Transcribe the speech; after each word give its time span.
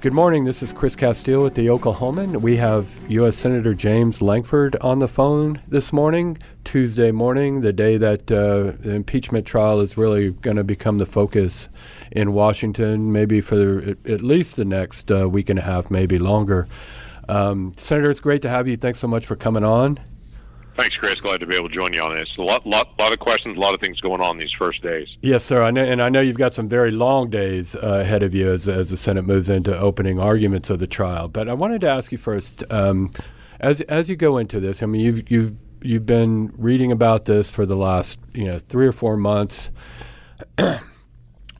Good 0.00 0.12
morning. 0.12 0.44
This 0.44 0.62
is 0.62 0.72
Chris 0.72 0.94
Casteel 0.94 1.42
with 1.42 1.56
the 1.56 1.66
Oklahoman. 1.66 2.40
We 2.40 2.54
have 2.54 3.00
U.S. 3.08 3.34
Senator 3.34 3.74
James 3.74 4.22
Lankford 4.22 4.76
on 4.76 5.00
the 5.00 5.08
phone 5.08 5.60
this 5.66 5.92
morning, 5.92 6.38
Tuesday 6.62 7.10
morning, 7.10 7.62
the 7.62 7.72
day 7.72 7.96
that 7.96 8.30
uh, 8.30 8.78
the 8.78 8.92
impeachment 8.94 9.44
trial 9.44 9.80
is 9.80 9.96
really 9.96 10.30
going 10.30 10.56
to 10.56 10.62
become 10.62 10.98
the 10.98 11.04
focus 11.04 11.68
in 12.12 12.32
Washington, 12.32 13.10
maybe 13.10 13.40
for 13.40 13.96
at 14.04 14.22
least 14.22 14.54
the 14.54 14.64
next 14.64 15.10
uh, 15.10 15.28
week 15.28 15.50
and 15.50 15.58
a 15.58 15.62
half, 15.62 15.90
maybe 15.90 16.20
longer. 16.20 16.68
Um, 17.28 17.72
Senator, 17.76 18.08
it's 18.08 18.20
great 18.20 18.42
to 18.42 18.48
have 18.48 18.68
you. 18.68 18.76
Thanks 18.76 19.00
so 19.00 19.08
much 19.08 19.26
for 19.26 19.34
coming 19.34 19.64
on. 19.64 19.98
Thanks, 20.78 20.96
Chris. 20.96 21.18
Glad 21.18 21.40
to 21.40 21.46
be 21.46 21.56
able 21.56 21.68
to 21.68 21.74
join 21.74 21.92
you 21.92 22.00
on 22.00 22.14
this. 22.14 22.32
A 22.38 22.42
lot, 22.42 22.64
lot, 22.64 22.96
lot 23.00 23.12
of 23.12 23.18
questions, 23.18 23.56
a 23.56 23.60
lot 23.60 23.74
of 23.74 23.80
things 23.80 24.00
going 24.00 24.20
on 24.20 24.38
these 24.38 24.52
first 24.52 24.80
days. 24.80 25.08
Yes, 25.22 25.44
sir. 25.44 25.64
I 25.64 25.72
know, 25.72 25.82
and 25.82 26.00
I 26.00 26.08
know 26.08 26.20
you've 26.20 26.38
got 26.38 26.54
some 26.54 26.68
very 26.68 26.92
long 26.92 27.30
days 27.30 27.74
uh, 27.74 28.02
ahead 28.02 28.22
of 28.22 28.32
you 28.32 28.52
as, 28.52 28.68
as 28.68 28.90
the 28.90 28.96
Senate 28.96 29.22
moves 29.22 29.50
into 29.50 29.76
opening 29.76 30.20
arguments 30.20 30.70
of 30.70 30.78
the 30.78 30.86
trial. 30.86 31.26
But 31.26 31.48
I 31.48 31.54
wanted 31.54 31.80
to 31.80 31.88
ask 31.88 32.12
you 32.12 32.18
first, 32.18 32.62
um, 32.70 33.10
as 33.58 33.80
as 33.82 34.08
you 34.08 34.14
go 34.14 34.38
into 34.38 34.60
this, 34.60 34.80
I 34.80 34.86
mean, 34.86 35.00
you've 35.00 35.28
you've 35.28 35.56
you've 35.82 36.06
been 36.06 36.54
reading 36.56 36.92
about 36.92 37.24
this 37.24 37.50
for 37.50 37.66
the 37.66 37.74
last 37.74 38.16
you 38.32 38.44
know 38.44 38.60
three 38.60 38.86
or 38.86 38.92
four 38.92 39.16
months. 39.16 39.72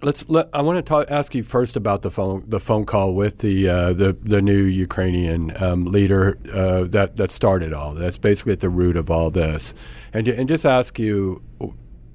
Let's. 0.01 0.29
Let, 0.29 0.49
I 0.53 0.63
want 0.63 0.77
to 0.77 0.83
talk, 0.83 1.11
ask 1.11 1.35
you 1.35 1.43
first 1.43 1.77
about 1.77 2.03
the 2.03 2.11
phone 2.11 2.45
the 2.47 2.61
phone 2.61 2.87
call 2.87 3.15
with 3.15 3.39
the 3.39 3.69
uh, 3.69 3.93
the 3.93 4.17
the 4.23 4.41
new 4.41 4.63
Ukrainian 4.63 5.61
um, 5.61 5.87
leader 5.87 6.39
uh, 6.53 6.85
that 6.85 7.17
that 7.17 7.33
started 7.33 7.73
all. 7.73 7.95
That's 7.95 8.19
basically 8.19 8.53
at 8.53 8.61
the 8.61 8.71
root 8.71 8.97
of 8.97 9.11
all 9.11 9.31
this, 9.31 9.75
and 10.13 10.29
and 10.29 10.49
just 10.49 10.65
ask 10.65 11.01
you, 11.01 11.43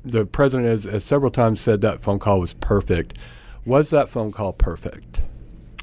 the 0.04 0.26
president 0.26 0.70
has, 0.70 0.86
has 0.86 1.04
several 1.04 1.32
times 1.32 1.60
said 1.60 1.82
that 1.82 2.02
phone 2.02 2.20
call 2.20 2.40
was 2.40 2.54
perfect. 2.54 3.18
Was 3.66 3.90
that 3.90 4.08
phone 4.08 4.32
call 4.32 4.54
perfect? 4.54 5.22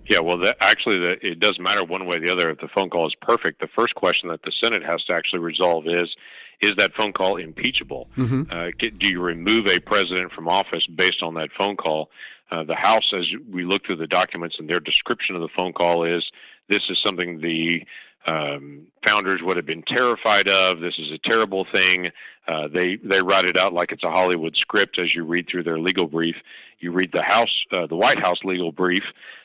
Yeah, 0.06 0.18
well, 0.18 0.38
that, 0.38 0.56
actually, 0.60 0.98
the, 0.98 1.26
it 1.26 1.38
doesn't 1.38 1.62
matter 1.62 1.84
one 1.84 2.04
way 2.04 2.16
or 2.16 2.20
the 2.20 2.30
other 2.30 2.50
if 2.50 2.58
the 2.58 2.66
phone 2.66 2.90
call 2.90 3.06
is 3.06 3.14
perfect. 3.14 3.60
The 3.60 3.68
first 3.68 3.94
question 3.94 4.28
that 4.30 4.42
the 4.42 4.50
Senate 4.50 4.82
has 4.82 5.04
to 5.04 5.12
actually 5.12 5.38
resolve 5.38 5.86
is 5.86 6.16
is 6.60 6.72
that 6.76 6.94
phone 6.94 7.12
call 7.12 7.36
impeachable? 7.36 8.08
Mm-hmm. 8.16 8.42
Uh, 8.50 8.70
do 8.78 9.08
you 9.08 9.20
remove 9.20 9.66
a 9.66 9.78
president 9.80 10.32
from 10.32 10.48
office 10.48 10.86
based 10.86 11.22
on 11.22 11.34
that 11.34 11.50
phone 11.56 11.76
call? 11.76 12.10
Uh, 12.50 12.64
the 12.64 12.74
House, 12.74 13.12
as 13.16 13.32
we 13.48 13.64
look 13.64 13.86
through 13.86 13.96
the 13.96 14.08
documents 14.08 14.56
and 14.58 14.68
their 14.68 14.80
description 14.80 15.36
of 15.36 15.40
the 15.40 15.48
phone 15.48 15.72
call, 15.72 16.04
is 16.04 16.30
this 16.68 16.90
is 16.90 16.98
something 16.98 17.40
the 17.40 17.84
um, 18.26 18.86
founders 19.06 19.40
would 19.42 19.56
have 19.56 19.66
been 19.66 19.82
terrified 19.82 20.48
of. 20.48 20.80
This 20.80 20.98
is 20.98 21.10
a 21.12 21.18
terrible 21.18 21.64
thing. 21.64 22.10
Uh, 22.46 22.68
they 22.68 22.96
they 22.96 23.22
write 23.22 23.44
it 23.44 23.58
out 23.58 23.72
like 23.72 23.92
it's 23.92 24.04
a 24.04 24.10
Hollywood 24.10 24.56
script. 24.56 24.98
As 24.98 25.14
you 25.14 25.24
read 25.24 25.48
through 25.48 25.62
their 25.62 25.78
legal 25.78 26.06
brief, 26.06 26.36
you 26.80 26.92
read 26.92 27.12
the 27.12 27.22
House, 27.22 27.64
uh, 27.72 27.86
the 27.86 27.96
White 27.96 28.18
House 28.18 28.38
legal 28.44 28.72
brief, 28.72 29.04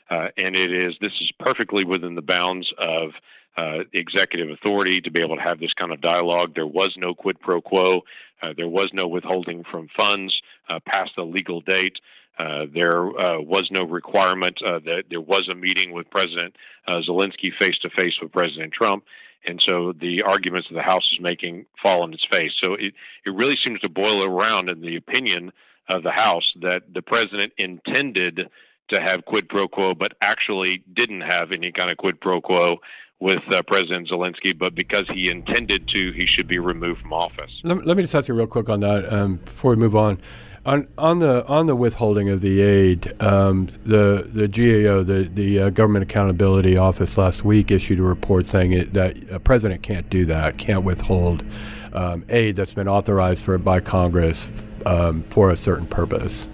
uh, 0.10 0.30
and 0.38 0.56
it 0.56 0.72
is 0.72 0.96
this 1.00 1.14
is 1.22 1.32
perfectly 1.40 1.86
within 1.86 2.16
the 2.16 2.22
bounds 2.22 2.74
of 2.78 3.12
uh, 3.58 3.80
executive 3.94 4.50
authority 4.50 5.02
to 5.02 5.12
be 5.12 5.22
able 5.22 5.36
to 5.36 5.42
have 5.42 5.60
this 5.60 5.74
kind 5.74 5.92
of 5.92 6.02
dialogue. 6.02 6.54
There 6.56 6.68
was 6.68 6.94
no 6.98 7.14
quid 7.14 7.40
pro 7.40 7.62
quo. 7.62 8.02
Uh, 8.42 8.54
there 8.56 8.68
was 8.68 8.90
no 8.94 9.08
withholding 9.08 9.64
from 9.64 9.88
funds 9.96 10.42
uh, 10.70 10.80
past 10.86 11.12
the 11.16 11.24
legal 11.24 11.62
date. 11.62 11.98
Uh, 12.38 12.66
there 12.74 13.08
uh, 13.18 13.40
was 13.40 13.70
no 13.72 13.84
requirement 13.84 14.58
uh, 14.66 14.80
that 14.80 15.04
there 15.10 15.22
was 15.22 15.48
a 15.50 15.56
meeting 15.56 15.94
with 15.94 16.10
President 16.10 16.56
Zelensky 16.88 17.52
face 17.58 17.78
to 17.80 17.90
face 17.90 18.14
with 18.22 18.32
President 18.32 18.74
Trump. 18.74 19.06
And 19.48 19.62
so 19.64 19.94
the 19.94 20.24
arguments 20.24 20.68
that 20.70 20.76
the 20.76 20.82
House 20.82 21.10
is 21.14 21.20
making 21.22 21.66
fall 21.82 22.04
on 22.04 22.14
its 22.14 22.26
face. 22.30 22.52
So 22.62 22.74
it, 22.74 22.94
it 23.26 23.30
really 23.30 23.56
seems 23.64 23.80
to 23.82 23.90
boil 23.90 24.24
around 24.24 24.70
in 24.70 24.82
the 24.82 24.98
opinion 24.98 25.52
of 25.88 26.04
the 26.04 26.12
House 26.12 26.52
that 26.62 26.94
the 26.94 27.02
president 27.02 27.54
intended 27.58 28.50
to 28.90 29.02
have 29.02 29.26
quid 29.26 29.48
pro 29.50 29.68
quo, 29.68 29.94
but 29.94 30.14
actually 30.22 30.84
didn't 30.92 31.22
have 31.22 31.52
any 31.52 31.72
kind 31.72 31.90
of 31.90 31.98
quid 31.98 32.20
pro 32.20 32.42
quo 32.42 32.80
with 33.20 33.42
uh, 33.52 33.62
President 33.64 34.10
Zelensky, 34.10 34.58
but 34.58 34.76
because 34.76 35.08
he 35.14 35.30
intended 35.30 35.88
to, 35.90 36.12
he 36.12 36.26
should 36.26 36.48
be 36.48 36.60
removed 36.60 37.02
from 37.02 37.14
office. 37.14 37.62
Let, 37.64 37.86
me 37.86 38.04
just 38.04 38.14
ask 38.14 38.28
you 38.28 38.34
real 38.34 38.48
quick 38.48 38.70
on 38.70 38.82
that 38.82 39.12
um, 39.12 39.38
before 39.38 39.72
we 39.72 39.78
move 39.78 39.96
on. 39.96 40.20
On, 40.66 40.88
on 40.98 41.20
the 41.20 41.46
on 41.46 41.68
the 41.68 41.76
withholding 41.76 42.30
of 42.30 42.42
the 42.42 42.62
aid, 42.62 43.14
um, 43.22 43.68
the 43.84 44.28
the 44.34 44.48
GAO, 44.48 45.04
the 45.04 45.30
the 45.32 45.60
uh, 45.60 45.70
Government 45.70 46.02
Accountability 46.02 46.76
Office, 46.76 47.20
last 47.20 47.46
week 47.46 47.70
issued 47.70 48.00
a 48.00 48.02
report 48.02 48.48
saying 48.48 48.72
it, 48.72 48.94
that 48.94 49.16
a 49.30 49.40
president 49.40 49.84
can't 49.84 50.10
do 50.10 50.26
that, 50.26 50.58
can't 50.58 50.84
withhold 50.84 51.46
um, 51.94 52.26
aid 52.30 52.56
that's 52.56 52.74
been 52.74 52.88
authorized 52.88 53.44
for 53.44 53.60
by 53.60 53.80
Congress 53.80 54.52
um, 54.88 55.22
for 55.30 55.52
a 55.52 55.56
certain 55.56 55.86
purpose. 55.86 56.50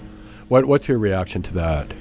What 0.50 0.66
what's 0.66 0.90
your 0.90 0.98
reaction 0.98 1.42
to 1.44 1.54
that? 1.54 1.94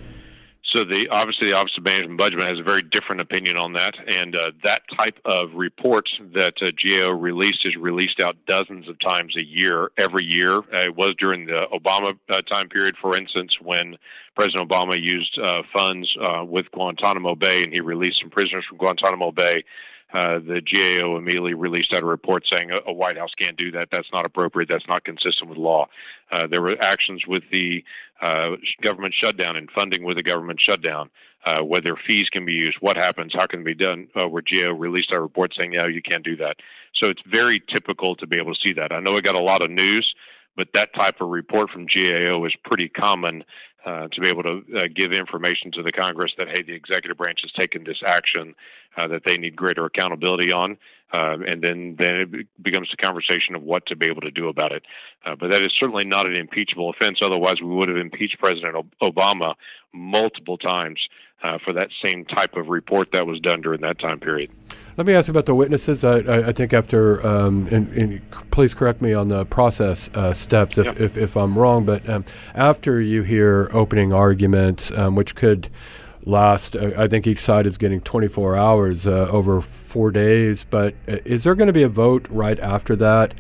So 0.75 0.85
the 0.85 1.09
obviously 1.11 1.49
the 1.49 1.57
Office 1.57 1.73
of 1.77 1.85
Management 1.85 2.17
Budget 2.17 2.39
has 2.41 2.59
a 2.61 2.63
very 2.63 2.83
different 2.83 3.21
opinion 3.21 3.57
on 3.57 3.73
that, 3.73 3.95
and 4.07 4.37
uh, 4.37 4.53
that 4.63 4.83
type 4.97 5.19
of 5.25 5.49
report 5.55 6.09
that 6.33 6.55
uh, 6.63 6.71
GAO 6.81 7.13
released 7.13 7.67
is 7.67 7.75
released 7.77 8.21
out 8.23 8.37
dozens 8.47 8.89
of 8.89 8.97
times 9.01 9.37
a 9.37 9.43
year, 9.43 9.91
every 9.99 10.25
year. 10.25 10.59
Uh, 10.59 10.85
it 10.85 10.97
was 10.97 11.15
during 11.19 11.47
the 11.47 11.67
Obama 11.73 12.17
uh, 12.29 12.41
time 12.43 12.69
period, 12.69 12.95
for 13.03 13.17
instance, 13.17 13.57
when 13.61 13.97
President 14.37 14.69
Obama 14.69 15.01
used 15.01 15.37
uh, 15.43 15.63
funds 15.73 16.17
uh, 16.21 16.45
with 16.45 16.71
Guantanamo 16.71 17.35
Bay, 17.35 17.65
and 17.65 17.73
he 17.73 17.81
released 17.81 18.21
some 18.21 18.31
prisoners 18.31 18.65
from 18.69 18.79
Guantanamo 18.79 19.33
Bay. 19.33 19.65
The 20.13 20.63
GAO 20.73 21.17
immediately 21.17 21.55
released 21.55 21.93
out 21.93 22.03
a 22.03 22.07
report 22.07 22.45
saying 22.51 22.71
a, 22.71 22.79
a, 22.91 22.93
White 22.93 23.17
House 23.17 23.31
can't 23.41 23.57
do 23.57 23.73
that. 23.73 23.89
That's 23.91 24.09
not 24.13 24.25
appropriate. 24.25 24.69
That's 24.69 24.87
not 24.89 25.05
consistent 25.05 25.49
with 25.49 25.59
law. 25.59 25.89
Uh, 26.31 26.47
there 26.47 26.63
were 26.63 26.77
actions 26.81 27.27
with 27.27 27.43
the 27.51 27.85
uh, 28.21 28.51
government 28.83 29.15
shutdown 29.15 29.57
and 29.57 29.71
funding 29.71 30.05
with 30.05 30.17
the 30.17 30.23
government 30.23 30.61
shutdown. 30.61 31.11
Uh, 31.45 31.65
whether 31.65 31.97
fees 32.07 32.29
can 32.29 32.45
be 32.45 32.53
used, 32.53 32.77
what 32.81 32.99
happens, 32.99 33.33
how 33.35 33.47
can 33.47 33.61
it 33.61 33.65
be 33.65 33.75
done, 33.75 34.09
uh, 34.15 34.29
where 34.29 34.43
GAO 34.43 34.73
released 34.73 35.11
a 35.11 35.21
report 35.21 35.55
saying, 35.57 35.73
yeah, 35.73 35.87
you 35.87 36.03
can't 36.03 36.23
do 36.23 36.37
that. 36.37 36.57
So 36.95 37.09
it's 37.09 37.23
very 37.27 37.63
typical 37.73 38.15
to 38.17 38.27
be 38.27 38.37
able 38.37 38.53
to 38.53 38.61
see 38.63 38.75
that. 38.75 38.93
I 38.93 39.01
know 39.01 39.17
it 39.17 39.25
got 39.25 39.37
a 39.37 39.43
lot 39.43 39.63
of 39.63 39.71
news, 39.71 40.15
but 40.55 40.69
that 40.75 40.91
type 40.95 41.23
of 41.23 41.31
report 41.31 41.71
from 41.71 41.87
GAO 41.87 42.45
is 42.45 42.55
pretty 42.63 42.91
common 42.91 43.45
uh, 43.85 44.09
to 44.09 44.21
be 44.21 44.29
able 44.29 44.43
to 44.43 44.63
uh, 44.77 44.89
give 44.95 45.13
information 45.13 45.73
to 45.73 45.83
the 45.83 45.93
Congress 45.93 46.33
that, 46.39 46.49
hey, 46.49 46.63
the 46.63 46.75
executive 46.75 47.17
branch 47.17 47.41
has 47.43 47.53
taken 47.53 47.85
this 47.85 48.03
action 48.07 48.55
uh, 48.97 49.09
that 49.09 49.23
they 49.25 49.39
need 49.39 49.57
greater 49.57 49.85
accountability 49.85 50.53
on. 50.53 50.77
Uh, 51.13 51.39
and 51.47 51.63
then, 51.63 51.97
then 51.99 52.15
it 52.15 52.63
becomes 52.63 52.89
a 52.93 52.97
conversation 52.97 53.55
of 53.55 53.63
what 53.63 53.85
to 53.87 53.97
be 53.97 54.07
able 54.07 54.21
to 54.21 54.31
do 54.31 54.49
about 54.49 54.71
it. 54.71 54.85
Uh, 55.25 55.35
but 55.35 55.51
that 55.51 55.61
is 55.63 55.73
certainly 55.75 56.05
not 56.05 56.27
an 56.27 56.37
impeachable 56.37 56.91
offense. 56.91 57.21
Otherwise, 57.21 57.61
we 57.61 57.69
would 57.69 57.89
have 57.89 57.99
impeached 57.99 58.39
President 58.39 58.77
Obama 59.03 59.55
multiple 59.93 60.57
times 60.57 61.01
uh, 61.43 61.59
for 61.65 61.73
that 61.73 61.89
same 62.05 62.25
type 62.25 62.57
of 62.57 62.69
report 62.69 63.09
that 63.13 63.27
was 63.27 63.41
done 63.41 63.61
during 63.61 63.81
that 63.81 63.99
time 63.99 64.21
period. 64.21 64.51
Let 64.97 65.07
me 65.07 65.15
ask 65.15 65.29
you 65.29 65.33
about 65.33 65.47
the 65.47 65.55
witnesses. 65.55 66.05
I, 66.05 66.19
I, 66.19 66.49
I 66.49 66.53
think 66.53 66.73
after, 66.75 67.27
um, 67.27 67.67
and, 67.71 67.89
and, 67.93 68.31
please 68.51 68.75
correct 68.75 69.01
me 69.01 69.15
on 69.15 69.29
the 69.29 69.47
process 69.47 70.11
uh, 70.15 70.35
steps 70.35 70.77
if, 70.77 70.87
yep. 70.87 71.01
if, 71.01 71.17
if, 71.17 71.37
I'm 71.37 71.57
wrong, 71.57 71.87
but 71.87 72.07
um, 72.09 72.25
after 72.55 73.01
you 73.01 73.23
hear 73.23 73.71
opening 73.73 74.13
arguments, 74.13 74.91
um, 74.93 75.15
which 75.15 75.35
could 75.35 75.71
last. 76.27 76.77
Uh, 76.77 76.91
I 76.97 77.09
think 77.09 77.27
each 77.27 77.41
side 77.41 77.67
is 77.67 77.79
getting 77.79 78.01
24 78.01 78.57
hours 78.57 79.07
uh, 79.07 79.29
over 79.31 79.61
four 79.61 80.11
days. 80.11 80.65
But 80.69 80.95
uh, 81.09 81.19
is 81.25 81.45
there 81.45 81.55
going 81.55 81.69
to 81.69 81.73
be 81.73 81.83
a 81.83 81.89
vote 81.89 82.27
right 82.31 82.59
after 82.61 82.97
that 82.97 83.35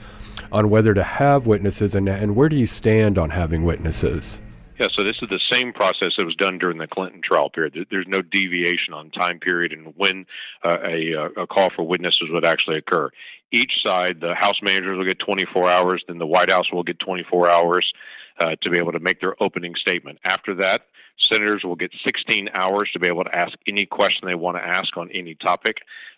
on 0.52 0.70
whether 0.70 0.94
to 0.94 1.02
have 1.02 1.46
witnesses, 1.46 1.94
and, 1.94 2.08
and 2.08 2.34
where 2.34 2.48
do 2.48 2.56
you 2.56 2.66
stand 2.66 3.18
on 3.18 3.30
having 3.30 3.64
witnesses? 3.64 4.40
Yeah, 4.80 4.86
so 4.96 5.04
this 5.04 5.18
is 5.20 5.28
the 5.28 5.40
same 5.52 5.74
process 5.74 6.12
that 6.16 6.24
was 6.24 6.36
done 6.36 6.56
during 6.56 6.78
the 6.78 6.86
Clinton 6.86 7.20
trial 7.22 7.50
period. 7.50 7.86
There's 7.90 8.06
no 8.08 8.22
deviation 8.22 8.94
on 8.94 9.10
time 9.10 9.38
period 9.38 9.74
and 9.74 9.92
when 9.94 10.24
uh, 10.64 10.78
a, 10.82 11.42
a 11.42 11.46
call 11.46 11.68
for 11.76 11.82
witnesses 11.86 12.30
would 12.30 12.46
actually 12.46 12.78
occur. 12.78 13.10
Each 13.52 13.82
side, 13.84 14.20
the 14.20 14.34
House 14.34 14.58
managers 14.62 14.96
will 14.96 15.04
get 15.04 15.18
24 15.18 15.68
hours, 15.68 16.02
then 16.08 16.16
the 16.16 16.26
White 16.26 16.50
House 16.50 16.72
will 16.72 16.82
get 16.82 16.98
24 16.98 17.50
hours 17.50 17.92
uh, 18.40 18.56
to 18.62 18.70
be 18.70 18.80
able 18.80 18.92
to 18.92 19.00
make 19.00 19.20
their 19.20 19.34
opening 19.42 19.74
statement. 19.78 20.18
After 20.24 20.54
that, 20.54 20.86
senators 21.30 21.62
will 21.62 21.76
get 21.76 21.90
16 22.06 22.48
hours 22.54 22.88
to 22.94 22.98
be 22.98 23.08
able 23.08 23.24
to 23.24 23.36
ask 23.36 23.52
any 23.68 23.84
question 23.84 24.26
they 24.26 24.34
want 24.34 24.56
to 24.56 24.66
ask 24.66 24.96
on 24.96 25.10
any 25.12 25.34
topic. 25.34 25.76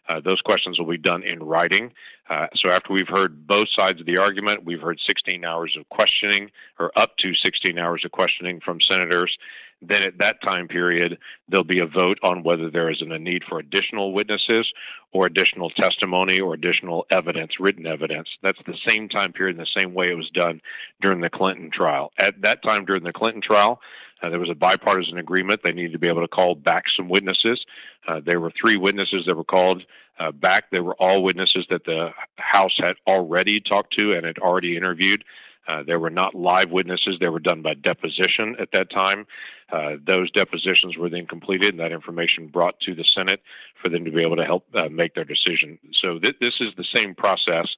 Uh, 0.08 0.20
those 0.20 0.40
questions 0.40 0.78
will 0.78 0.86
be 0.86 0.98
done 0.98 1.24
in 1.24 1.42
writing. 1.42 1.90
Uh, 2.32 2.46
so 2.56 2.70
after 2.70 2.94
we've 2.94 3.08
heard 3.08 3.46
both 3.46 3.68
sides 3.76 4.00
of 4.00 4.06
the 4.06 4.16
argument, 4.16 4.64
we've 4.64 4.80
heard 4.80 4.98
16 5.06 5.44
hours 5.44 5.76
of 5.78 5.86
questioning, 5.90 6.50
or 6.78 6.90
up 6.96 7.18
to 7.18 7.34
16 7.34 7.78
hours 7.78 8.06
of 8.06 8.10
questioning 8.10 8.58
from 8.58 8.80
senators. 8.80 9.36
Then 9.82 10.02
at 10.02 10.16
that 10.18 10.40
time 10.40 10.66
period, 10.66 11.18
there'll 11.48 11.64
be 11.64 11.80
a 11.80 11.86
vote 11.86 12.18
on 12.22 12.42
whether 12.42 12.70
there 12.70 12.90
is 12.90 13.02
a 13.02 13.18
need 13.18 13.42
for 13.46 13.58
additional 13.58 14.14
witnesses 14.14 14.72
or 15.12 15.26
additional 15.26 15.68
testimony 15.68 16.40
or 16.40 16.54
additional 16.54 17.04
evidence, 17.10 17.60
written 17.60 17.86
evidence. 17.86 18.28
That's 18.42 18.60
the 18.64 18.78
same 18.88 19.10
time 19.10 19.34
period 19.34 19.56
in 19.56 19.60
the 19.60 19.80
same 19.80 19.92
way 19.92 20.06
it 20.08 20.16
was 20.16 20.30
done 20.30 20.62
during 21.02 21.20
the 21.20 21.28
Clinton 21.28 21.70
trial. 21.70 22.12
At 22.18 22.40
that 22.42 22.62
time 22.62 22.86
during 22.86 23.02
the 23.02 23.12
Clinton 23.12 23.42
trial, 23.42 23.82
uh, 24.22 24.30
there 24.30 24.40
was 24.40 24.50
a 24.50 24.54
bipartisan 24.54 25.18
agreement. 25.18 25.60
They 25.62 25.72
needed 25.72 25.92
to 25.92 25.98
be 25.98 26.08
able 26.08 26.22
to 26.22 26.28
call 26.28 26.54
back 26.54 26.84
some 26.96 27.10
witnesses. 27.10 27.62
Uh, 28.08 28.20
there 28.24 28.40
were 28.40 28.52
three 28.58 28.76
witnesses 28.76 29.24
that 29.26 29.36
were 29.36 29.44
called 29.44 29.82
uh, 30.18 30.32
back. 30.32 30.70
They 30.70 30.80
were 30.80 30.94
all 30.98 31.22
witnesses 31.22 31.66
that 31.70 31.84
the 31.84 32.10
House 32.36 32.76
had 32.78 32.96
already 33.06 33.60
talked 33.60 33.96
to 33.98 34.12
and 34.12 34.26
had 34.26 34.38
already 34.38 34.76
interviewed. 34.76 35.24
Uh, 35.68 35.82
there 35.84 36.00
were 36.00 36.10
not 36.10 36.34
live 36.34 36.70
witnesses; 36.70 37.18
they 37.20 37.28
were 37.28 37.38
done 37.38 37.62
by 37.62 37.74
deposition 37.74 38.56
at 38.58 38.70
that 38.72 38.90
time. 38.90 39.26
Uh, 39.70 39.92
those 40.04 40.30
depositions 40.32 40.96
were 40.96 41.08
then 41.08 41.26
completed, 41.26 41.70
and 41.70 41.80
that 41.80 41.92
information 41.92 42.48
brought 42.48 42.78
to 42.80 42.94
the 42.94 43.04
Senate 43.04 43.40
for 43.80 43.88
them 43.88 44.04
to 44.04 44.10
be 44.10 44.22
able 44.22 44.36
to 44.36 44.44
help 44.44 44.66
uh, 44.74 44.88
make 44.88 45.14
their 45.14 45.24
decision. 45.24 45.78
So 45.92 46.18
th- 46.18 46.36
this 46.40 46.54
is 46.60 46.74
the 46.76 46.84
same 46.94 47.14
process 47.14 47.68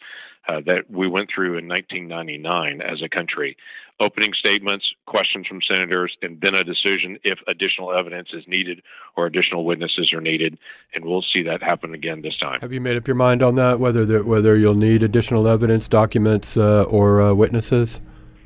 uh, 0.48 0.60
that 0.66 0.90
we 0.90 1.08
went 1.08 1.30
through 1.34 1.58
in 1.58 1.68
1999 1.68 2.80
as 2.80 3.02
a 3.02 3.08
country. 3.08 3.56
Opening 4.00 4.32
statements, 4.34 4.92
questions 5.06 5.46
from 5.46 5.60
senators, 5.62 6.16
and 6.20 6.40
then 6.40 6.56
a 6.56 6.64
decision 6.64 7.16
if 7.22 7.38
additional 7.46 7.96
evidence 7.96 8.28
is 8.32 8.42
needed 8.48 8.82
or 9.16 9.26
additional 9.26 9.64
witnesses 9.64 10.12
are 10.12 10.20
needed. 10.20 10.58
And 10.94 11.04
we'll 11.04 11.24
see 11.32 11.44
that 11.44 11.62
happen 11.62 11.94
again 11.94 12.20
this 12.20 12.36
time. 12.38 12.60
Have 12.60 12.72
you 12.72 12.80
made 12.80 12.96
up 12.96 13.06
your 13.06 13.14
mind 13.14 13.42
on 13.42 13.54
that, 13.54 13.78
whether 13.78 14.04
the, 14.04 14.24
whether 14.24 14.56
you'll 14.56 14.74
need 14.74 15.04
additional 15.04 15.46
evidence, 15.46 15.86
documents, 15.86 16.56
uh, 16.56 16.82
or 16.84 17.22
uh, 17.22 17.34
witnesses? 17.34 18.00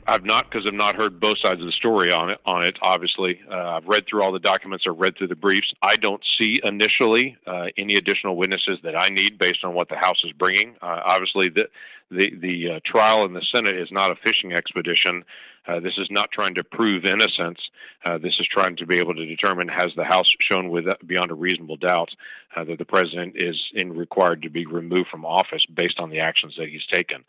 I've 0.08 0.24
not 0.24 0.50
because 0.50 0.66
I've 0.66 0.72
not 0.72 0.96
heard 0.96 1.20
both 1.20 1.36
sides 1.44 1.60
of 1.60 1.66
the 1.66 1.72
story 1.72 2.10
on 2.10 2.30
it. 2.30 2.40
On 2.46 2.64
it, 2.64 2.78
obviously, 2.80 3.40
uh, 3.50 3.76
I've 3.76 3.86
read 3.86 4.06
through 4.06 4.22
all 4.22 4.32
the 4.32 4.38
documents. 4.38 4.86
I've 4.88 4.98
read 4.98 5.18
through 5.18 5.28
the 5.28 5.36
briefs. 5.36 5.70
I 5.82 5.96
don't 5.96 6.22
see 6.40 6.60
initially 6.64 7.36
uh, 7.46 7.66
any 7.76 7.94
additional 7.94 8.34
witnesses 8.34 8.78
that 8.84 8.96
I 8.96 9.10
need 9.10 9.38
based 9.38 9.64
on 9.64 9.74
what 9.74 9.90
the 9.90 9.96
House 9.96 10.24
is 10.24 10.32
bringing. 10.32 10.76
Uh, 10.80 11.00
obviously, 11.04 11.50
the 11.50 11.68
the 12.10 12.32
the 12.40 12.70
uh, 12.70 12.80
trial 12.86 13.26
in 13.26 13.34
the 13.34 13.44
Senate 13.54 13.76
is 13.76 13.92
not 13.92 14.10
a 14.10 14.16
fishing 14.16 14.54
expedition. 14.54 15.24
Uh, 15.66 15.78
this 15.80 15.98
is 15.98 16.08
not 16.10 16.32
trying 16.32 16.54
to 16.54 16.64
prove 16.64 17.04
innocence. 17.04 17.60
Uh, 18.02 18.16
this 18.16 18.32
is 18.40 18.46
trying 18.50 18.76
to 18.76 18.86
be 18.86 18.96
able 18.96 19.14
to 19.14 19.26
determine 19.26 19.68
has 19.68 19.92
the 19.94 20.04
House 20.04 20.32
shown 20.40 20.70
with 20.70 20.86
beyond 21.06 21.30
a 21.30 21.34
reasonable 21.34 21.76
doubt 21.76 22.08
that 22.56 22.78
the 22.78 22.84
president 22.84 23.34
is 23.36 23.56
in 23.72 23.92
required 23.92 24.42
to 24.42 24.50
be 24.50 24.66
removed 24.66 25.08
from 25.08 25.24
office 25.24 25.64
based 25.72 26.00
on 26.00 26.10
the 26.10 26.18
actions 26.18 26.56
that 26.58 26.68
he's 26.68 26.84
taken. 26.92 27.24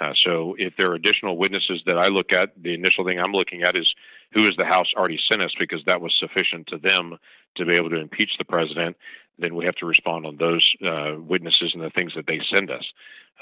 Uh, 0.00 0.12
so 0.24 0.54
if 0.58 0.74
there 0.76 0.90
are 0.90 0.94
additional 0.94 1.36
witnesses 1.36 1.82
that 1.86 1.98
I 1.98 2.08
look 2.08 2.32
at, 2.32 2.50
the 2.60 2.74
initial 2.74 3.04
thing 3.04 3.18
I'm 3.18 3.32
looking 3.32 3.62
at 3.62 3.76
is 3.76 3.94
who 4.32 4.44
has 4.44 4.56
the 4.56 4.64
House 4.64 4.88
already 4.96 5.18
sent 5.30 5.42
us 5.42 5.54
because 5.58 5.82
that 5.86 6.00
was 6.00 6.14
sufficient 6.18 6.68
to 6.68 6.78
them 6.78 7.18
to 7.56 7.66
be 7.66 7.74
able 7.74 7.90
to 7.90 8.00
impeach 8.00 8.30
the 8.38 8.44
president. 8.44 8.96
Then 9.38 9.54
we 9.54 9.64
have 9.66 9.74
to 9.76 9.86
respond 9.86 10.26
on 10.26 10.36
those 10.36 10.68
uh, 10.84 11.16
witnesses 11.18 11.72
and 11.74 11.82
the 11.82 11.90
things 11.90 12.12
that 12.16 12.26
they 12.26 12.40
send 12.54 12.70
us. 12.70 12.84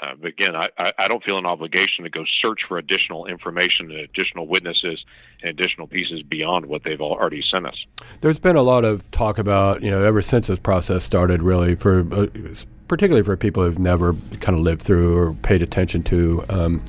Uh, 0.01 0.15
but 0.19 0.29
again, 0.29 0.55
I, 0.55 0.69
I 0.97 1.07
don't 1.07 1.23
feel 1.23 1.37
an 1.37 1.45
obligation 1.45 2.05
to 2.05 2.09
go 2.09 2.23
search 2.41 2.61
for 2.67 2.79
additional 2.79 3.27
information 3.27 3.91
and 3.91 3.99
additional 3.99 4.47
witnesses 4.47 5.05
and 5.43 5.51
additional 5.51 5.85
pieces 5.85 6.23
beyond 6.23 6.65
what 6.65 6.83
they've 6.83 7.01
already 7.01 7.43
sent 7.51 7.67
us. 7.67 7.85
There's 8.21 8.39
been 8.39 8.55
a 8.55 8.63
lot 8.63 8.83
of 8.83 9.09
talk 9.11 9.37
about, 9.37 9.83
you 9.83 9.91
know, 9.91 10.03
ever 10.03 10.23
since 10.23 10.47
this 10.47 10.59
process 10.59 11.03
started, 11.03 11.43
really, 11.43 11.75
for 11.75 11.99
uh, 12.11 12.27
particularly 12.91 13.23
for 13.23 13.37
people 13.37 13.63
who've 13.63 13.79
never 13.79 14.13
kind 14.41 14.57
of 14.57 14.61
lived 14.61 14.81
through 14.81 15.17
or 15.17 15.33
paid 15.35 15.61
attention 15.61 16.03
to 16.03 16.43
um, 16.49 16.83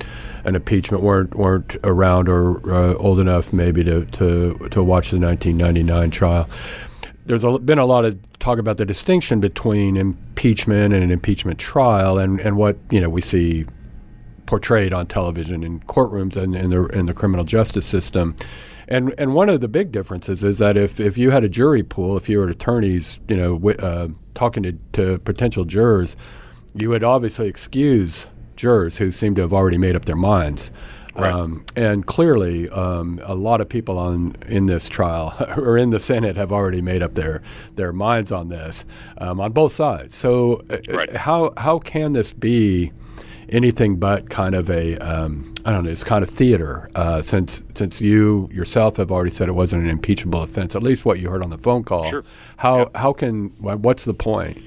an 0.45 0.57
impeachment, 0.57 1.01
weren't 1.01 1.33
weren't 1.37 1.77
around 1.85 2.29
or 2.29 2.59
uh, 2.75 2.95
old 2.95 3.21
enough 3.21 3.53
maybe 3.53 3.85
to, 3.85 4.05
to 4.07 4.69
to 4.73 4.83
watch 4.83 5.13
the 5.13 5.21
1999 5.21 6.11
trial. 6.11 6.49
There's 7.27 7.45
a, 7.45 7.57
been 7.61 7.79
a 7.79 7.87
lot 7.87 8.05
of 8.05 8.19
talk 8.41 8.59
about 8.59 8.79
the 8.79 8.85
distinction 8.85 9.39
between 9.39 9.97
impeachment 9.97 10.93
and 10.93 11.05
an 11.05 11.13
impeachment 11.13 11.61
trial, 11.61 12.19
and, 12.19 12.41
and 12.41 12.57
what 12.57 12.79
you 12.91 13.01
know 13.01 13.09
we 13.09 13.21
see 13.21 13.65
portrayed 14.47 14.93
on 14.93 15.07
television 15.07 15.63
in 15.63 15.79
courtrooms 15.83 16.37
and 16.37 16.57
in 16.57 16.71
the 16.71 16.85
in 16.87 17.07
the 17.07 17.15
criminal 17.15 17.45
justice 17.45 17.87
system. 17.87 18.35
And 18.89 19.15
and 19.19 19.37
one 19.37 19.49
of 19.49 19.61
the 19.61 19.69
big 19.69 19.93
differences 19.93 20.43
is 20.43 20.59
that 20.59 20.77
if, 20.77 20.99
if 20.99 21.17
you 21.17 21.31
had 21.31 21.45
a 21.45 21.49
jury 21.49 21.85
pool, 21.85 22.17
if 22.17 22.29
you 22.29 22.39
were 22.39 22.49
attorneys, 22.49 23.21
you 23.29 23.37
know, 23.37 23.71
uh, 23.79 24.09
talking 24.35 24.63
to, 24.63 24.73
to 24.93 25.19
potential 25.21 25.65
jurors, 25.65 26.17
you 26.75 26.89
would 26.89 27.05
obviously 27.05 27.49
excuse 27.49 28.29
jurors 28.57 28.99
who 28.99 29.11
seem 29.11 29.35
to 29.35 29.43
have 29.43 29.53
already 29.53 29.79
made 29.79 29.97
up 29.97 30.05
their 30.05 30.17
minds. 30.17 30.71
Right. 31.15 31.31
Um, 31.31 31.67
and 31.77 32.07
clearly, 32.07 32.71
um, 32.71 33.21
a 33.25 33.35
lot 33.35 33.61
of 33.61 33.69
people 33.69 33.99
on 33.99 34.35
in 34.49 34.65
this 34.65 34.89
trial 34.89 35.35
or 35.59 35.77
in 35.77 35.91
the 35.91 36.01
Senate 36.01 36.37
have 36.37 36.53
already 36.53 36.81
made 36.81 37.03
up 37.03 37.15
their 37.15 37.43
their 37.75 37.93
minds 37.93 38.33
on 38.33 38.49
this 38.49 38.87
um, 39.19 39.39
on 39.39 39.53
both 39.53 39.73
sides. 39.73 40.15
So, 40.15 40.63
uh, 40.71 40.79
right. 40.89 41.15
how 41.15 41.53
how 41.59 41.79
can 41.81 42.13
this 42.13 42.33
be 42.33 42.93
anything 43.53 43.97
but 43.97 44.31
kind 44.31 44.55
of 44.55 44.71
a 44.71 44.97
um, 44.99 45.53
I 45.65 45.73
don't 45.73 45.85
know, 45.85 45.91
it's 45.91 46.05
kind 46.05 46.23
of 46.23 46.31
theater 46.31 46.91
uh, 46.95 47.23
since 47.23 47.63
since 47.75 48.01
you 48.01 48.49
yourself 48.53 48.97
have 48.97 49.13
already 49.13 49.31
said 49.31 49.49
it 49.49 49.53
wasn't 49.53 49.85
an 49.85 49.91
impeachable 49.91 50.43
offense. 50.43 50.75
At 50.75 50.83
least 50.83 51.05
what 51.05 51.21
you 51.21 51.29
heard 51.29 51.43
on 51.43 51.51
the 51.51 51.59
phone 51.59 51.85
call. 51.85 52.11
Sure. 52.11 52.25
How 52.57 52.79
yeah. 52.79 52.89
how 52.95 53.13
can 53.13 53.49
what's 53.61 54.05
the 54.05 54.15
point? 54.15 54.59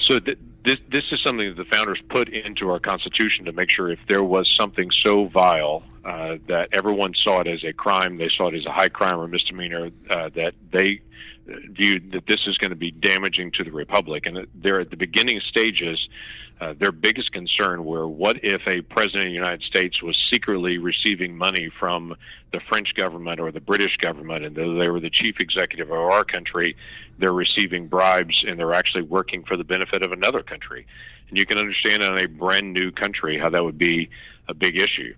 So 0.00 0.18
th- 0.18 0.38
this 0.64 0.76
this 0.90 1.04
is 1.10 1.20
something 1.22 1.48
that 1.48 1.56
the 1.56 1.76
founders 1.76 2.00
put 2.08 2.28
into 2.28 2.70
our 2.70 2.78
Constitution 2.78 3.44
to 3.46 3.52
make 3.52 3.70
sure 3.70 3.90
if 3.90 3.98
there 4.08 4.22
was 4.22 4.54
something 4.56 4.90
so 4.90 5.26
vile 5.26 5.82
uh, 6.04 6.36
that 6.48 6.68
everyone 6.72 7.14
saw 7.14 7.40
it 7.40 7.46
as 7.46 7.64
a 7.64 7.72
crime, 7.72 8.18
they 8.18 8.28
saw 8.28 8.48
it 8.48 8.54
as 8.54 8.66
a 8.66 8.72
high 8.72 8.88
crime 8.88 9.18
or 9.18 9.28
misdemeanor, 9.28 9.90
uh, 10.10 10.28
that 10.30 10.54
they 10.70 11.00
viewed 11.46 12.12
that 12.12 12.26
this 12.26 12.46
is 12.46 12.58
going 12.58 12.70
to 12.70 12.76
be 12.76 12.90
damaging 12.90 13.50
to 13.52 13.64
the 13.64 13.72
republic. 13.72 14.26
And 14.26 14.46
they're 14.54 14.80
at 14.80 14.90
the 14.90 14.96
beginning 14.96 15.40
stages. 15.40 16.08
Uh, 16.62 16.74
their 16.78 16.92
biggest 16.92 17.32
concern 17.32 17.84
were 17.84 18.06
what 18.06 18.44
if 18.44 18.62
a 18.68 18.82
president 18.82 19.22
of 19.22 19.30
the 19.30 19.34
United 19.34 19.62
States 19.62 20.00
was 20.00 20.16
secretly 20.32 20.78
receiving 20.78 21.36
money 21.36 21.68
from 21.68 22.14
the 22.52 22.60
French 22.60 22.94
government 22.94 23.40
or 23.40 23.50
the 23.50 23.60
British 23.60 23.96
government, 23.96 24.44
and 24.44 24.54
they 24.54 24.88
were 24.88 25.00
the 25.00 25.10
chief 25.10 25.40
executive 25.40 25.90
of 25.90 25.98
our 25.98 26.22
country, 26.22 26.76
they're 27.18 27.32
receiving 27.32 27.88
bribes 27.88 28.44
and 28.46 28.60
they're 28.60 28.74
actually 28.74 29.02
working 29.02 29.42
for 29.42 29.56
the 29.56 29.64
benefit 29.64 30.04
of 30.04 30.12
another 30.12 30.40
country. 30.40 30.86
And 31.28 31.36
you 31.36 31.46
can 31.46 31.58
understand 31.58 32.00
in 32.00 32.16
a 32.16 32.28
brand 32.28 32.72
new 32.72 32.92
country 32.92 33.40
how 33.40 33.50
that 33.50 33.64
would 33.64 33.78
be 33.78 34.08
a 34.46 34.54
big 34.54 34.78
issue. 34.78 35.16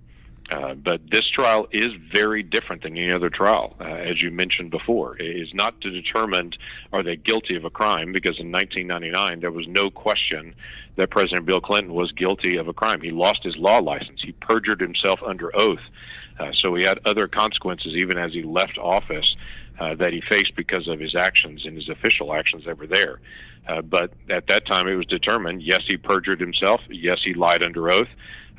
Uh, 0.51 0.75
but 0.75 1.01
this 1.11 1.27
trial 1.29 1.67
is 1.73 1.89
very 2.13 2.43
different 2.43 2.83
than 2.83 2.97
any 2.97 3.11
other 3.11 3.31
trial, 3.31 3.75
uh, 3.81 3.85
as 3.85 4.21
you 4.21 4.31
mentioned 4.31 4.71
before. 4.71 5.17
It 5.17 5.37
is 5.37 5.55
not 5.55 5.81
to 5.81 5.91
determine 5.91 6.53
are 6.93 7.03
they 7.03 7.17
guilty 7.17 7.57
of 7.57 7.65
a 7.65 7.71
crime, 7.71 8.13
because 8.13 8.39
in 8.39 8.53
1999 8.53 9.41
there 9.41 9.51
was 9.51 9.67
no 9.67 9.91
question 9.91 10.55
that 10.97 11.11
President 11.11 11.47
Bill 11.47 11.61
Clinton 11.61 11.95
was 11.95 12.13
guilty 12.13 12.57
of 12.57 12.69
a 12.69 12.75
crime. 12.75 13.01
He 13.01 13.11
lost 13.11 13.43
his 13.43 13.57
law 13.57 13.79
license. 13.79 14.21
He 14.23 14.33
perjured 14.33 14.81
himself 14.81 15.21
under 15.25 15.55
oath. 15.57 15.81
Uh, 16.39 16.51
so 16.53 16.75
he 16.75 16.85
had 16.85 16.99
other 17.07 17.27
consequences 17.27 17.95
even 17.95 18.19
as 18.19 18.33
he 18.33 18.43
left 18.43 18.77
office 18.77 19.37
uh, 19.79 19.95
that 19.95 20.13
he 20.13 20.21
faced 20.21 20.55
because 20.57 20.89
of 20.89 21.01
his 21.01 21.15
actions 21.15 21.65
and 21.65 21.77
his 21.77 21.89
official 21.89 22.35
actions 22.35 22.65
that 22.65 22.79
were 22.79 22.87
there. 22.87 23.21
Uh, 23.67 23.81
but 23.81 24.13
at 24.29 24.47
that 24.49 24.67
time, 24.67 24.87
it 24.89 24.95
was 24.95 25.07
determined 25.07 25.63
yes, 25.63 25.83
he 25.87 25.97
perjured 25.97 26.41
himself. 26.41 26.81
Yes, 26.91 27.21
he 27.25 27.35
lied 27.35 27.63
under 27.63 27.91
oath. 27.91 28.09